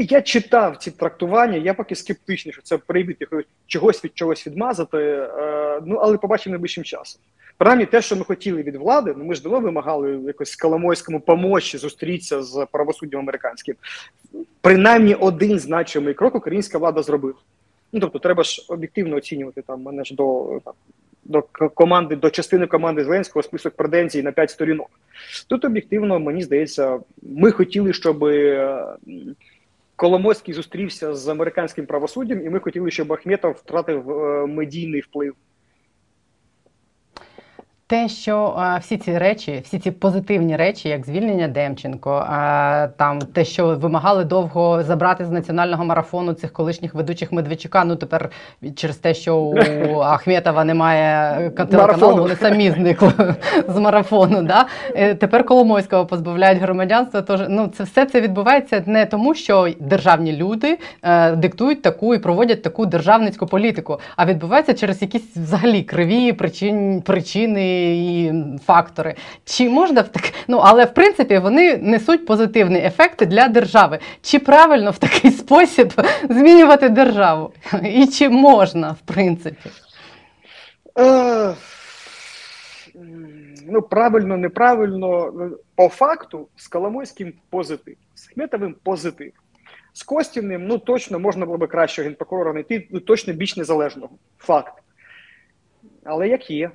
Я 0.00 0.22
читав 0.22 0.76
ці 0.76 0.90
трактування, 0.90 1.56
я 1.56 1.74
поки 1.74 1.94
скептичний, 1.94 2.52
що 2.52 2.62
це 2.62 2.78
якогось 3.20 3.46
чогось 3.66 4.04
від 4.04 4.18
чогось 4.18 4.46
відмазати. 4.46 4.98
Е, 4.98 5.80
ну 5.84 5.96
але 5.96 6.16
побачимо 6.16 6.52
найближчим 6.52 6.84
часом. 6.84 7.22
Принаймні, 7.58 7.86
те, 7.86 8.02
що 8.02 8.16
ми 8.16 8.24
хотіли 8.24 8.62
від 8.62 8.76
влади, 8.76 9.14
ну 9.16 9.24
ми 9.24 9.34
ж 9.34 9.42
давно 9.42 9.60
вимагали 9.60 10.20
якось 10.26 10.56
Коломойському 10.56 11.20
помочі 11.20 11.78
зустрітися 11.78 12.42
з 12.42 12.66
правосуддям 12.72 13.20
американським. 13.20 13.74
Принаймні, 14.60 15.14
один 15.14 15.58
значимий 15.58 16.14
крок 16.14 16.34
українська 16.34 16.78
влада 16.78 17.02
зробила. 17.02 17.38
Ну 17.92 18.00
тобто, 18.00 18.18
треба 18.18 18.42
ж 18.42 18.66
об'єктивно 18.68 19.16
оцінювати 19.16 19.62
там 19.62 19.82
мене 19.82 20.04
ж 20.04 20.14
до 20.14 20.60
там, 20.64 20.74
до 21.24 21.42
команди, 21.68 22.16
до 22.16 22.30
частини 22.30 22.66
команди 22.66 23.04
Зеленського 23.04 23.42
список 23.42 23.74
претензій 23.74 24.22
на 24.22 24.32
5 24.32 24.50
сторінок. 24.50 24.90
Тут 25.48 25.64
об'єктивно, 25.64 26.20
мені 26.20 26.42
здається, 26.42 26.98
ми 27.22 27.50
хотіли, 27.50 27.92
щоб 27.92 28.24
е, 28.24 28.84
Коломойський 29.96 30.54
зустрівся 30.54 31.14
з 31.14 31.28
американським 31.28 31.86
правосуддям, 31.86 32.46
і 32.46 32.50
ми 32.50 32.58
хотіли, 32.58 32.90
щоб 32.90 33.12
Ахметов 33.12 33.52
втратив 33.52 34.10
е, 34.10 34.46
медійний 34.46 35.00
вплив. 35.00 35.34
Те, 37.88 38.08
що 38.08 38.54
а, 38.56 38.78
всі 38.78 38.96
ці 38.96 39.18
речі, 39.18 39.60
всі 39.64 39.78
ці 39.78 39.90
позитивні 39.90 40.56
речі, 40.56 40.88
як 40.88 41.06
звільнення 41.06 41.48
Демченко, 41.48 42.26
а, 42.28 42.88
там 42.96 43.18
те, 43.18 43.44
що 43.44 43.66
вимагали 43.66 44.24
довго 44.24 44.82
забрати 44.82 45.24
з 45.24 45.30
національного 45.30 45.84
марафону 45.84 46.32
цих 46.32 46.52
колишніх 46.52 46.94
ведучих 46.94 47.32
Медведчука, 47.32 47.84
ну 47.84 47.96
тепер 47.96 48.30
через 48.76 48.96
те, 48.96 49.14
що 49.14 49.36
у 49.36 49.54
Ахметова 50.00 50.64
немає 50.64 51.34
телеканалу, 51.50 51.82
Марафону. 51.82 52.22
вони 52.22 52.36
самі 52.36 52.70
зникли 52.70 53.12
з 53.68 53.78
марафону. 53.78 54.42
Да? 54.42 54.66
Е, 54.94 55.14
Тепер 55.14 55.44
Коломойського 55.44 56.06
позбавляють 56.06 56.62
громадянства. 56.62 57.22
Тож 57.22 57.40
ну 57.48 57.66
це 57.66 57.84
все 57.84 58.06
це 58.06 58.20
відбувається 58.20 58.82
не 58.86 59.06
тому, 59.06 59.34
що 59.34 59.68
державні 59.80 60.32
люди 60.32 60.78
е, 61.02 61.36
диктують 61.36 61.82
таку 61.82 62.14
і 62.14 62.18
проводять 62.18 62.62
таку 62.62 62.86
державницьку 62.86 63.46
політику, 63.46 64.00
а 64.16 64.26
відбувається 64.26 64.74
через 64.74 65.02
якісь 65.02 65.36
взагалі 65.36 65.82
криві 65.82 66.32
причин, 66.32 67.02
причини 67.02 67.75
і 67.76 68.32
фактори. 68.66 69.14
Чи 69.44 69.68
можна 69.68 70.00
в 70.00 70.08
так? 70.08 70.32
Ну 70.48 70.60
але 70.64 70.84
в 70.84 70.94
принципі 70.94 71.38
вони 71.38 71.76
несуть 71.76 72.26
позитивний 72.26 72.82
ефект 72.82 73.24
для 73.24 73.48
держави. 73.48 73.98
Чи 74.22 74.38
правильно 74.38 74.90
в 74.90 74.98
такий 74.98 75.30
спосіб 75.30 75.92
змінювати 76.28 76.88
державу? 76.88 77.52
І 77.82 78.06
чи 78.06 78.28
можна, 78.28 78.92
в 78.92 79.00
принципі? 79.00 79.70
Е, 80.98 81.54
ну, 83.68 83.82
правильно, 83.82 84.36
неправильно. 84.36 85.32
Ну, 85.34 85.56
По 85.74 85.88
факту, 85.88 86.48
з 86.56 86.68
Коломойським 86.68 87.32
позитив, 87.50 87.96
з 88.14 88.28
Ахметовим 88.28 88.74
позитив. 88.82 89.32
З 89.92 90.02
Костівним, 90.02 90.66
ну 90.66 90.78
точно 90.78 91.18
можна 91.18 91.46
було 91.46 91.58
би 91.58 91.66
кращого 91.66 92.08
генпрокурора 92.08 92.52
знайти, 92.52 92.88
ну 92.90 93.00
точно 93.00 93.32
більш 93.32 93.56
незалежного. 93.56 94.10
Факт. 94.38 94.82
Але 96.04 96.28
як 96.28 96.50
є. 96.50 96.70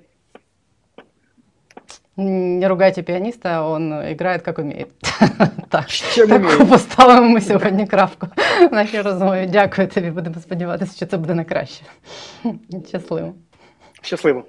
Не 2.21 2.67
ругайте 2.67 3.03
піаніста, 3.03 3.63
он 3.67 3.93
грає 4.19 4.41
як 4.47 4.60
уміє. 4.60 4.86
Так. 5.69 5.89
Ще 5.89 6.27
Так 6.27 6.67
поставимо 6.69 7.29
ми 7.29 7.41
сьогодні 7.41 7.88
крапку 7.88 8.27
нашій 8.71 9.01
розмові. 9.01 9.49
Дякую 9.51 9.88
тобі. 9.88 10.12
Будемо 10.12 10.36
сподіватися, 10.41 10.95
що 10.95 11.05
це 11.05 11.17
буде 11.17 11.34
на 11.34 11.43
краще. 11.43 11.84
Щасливо. 12.88 13.34
Щасливо. 14.01 14.43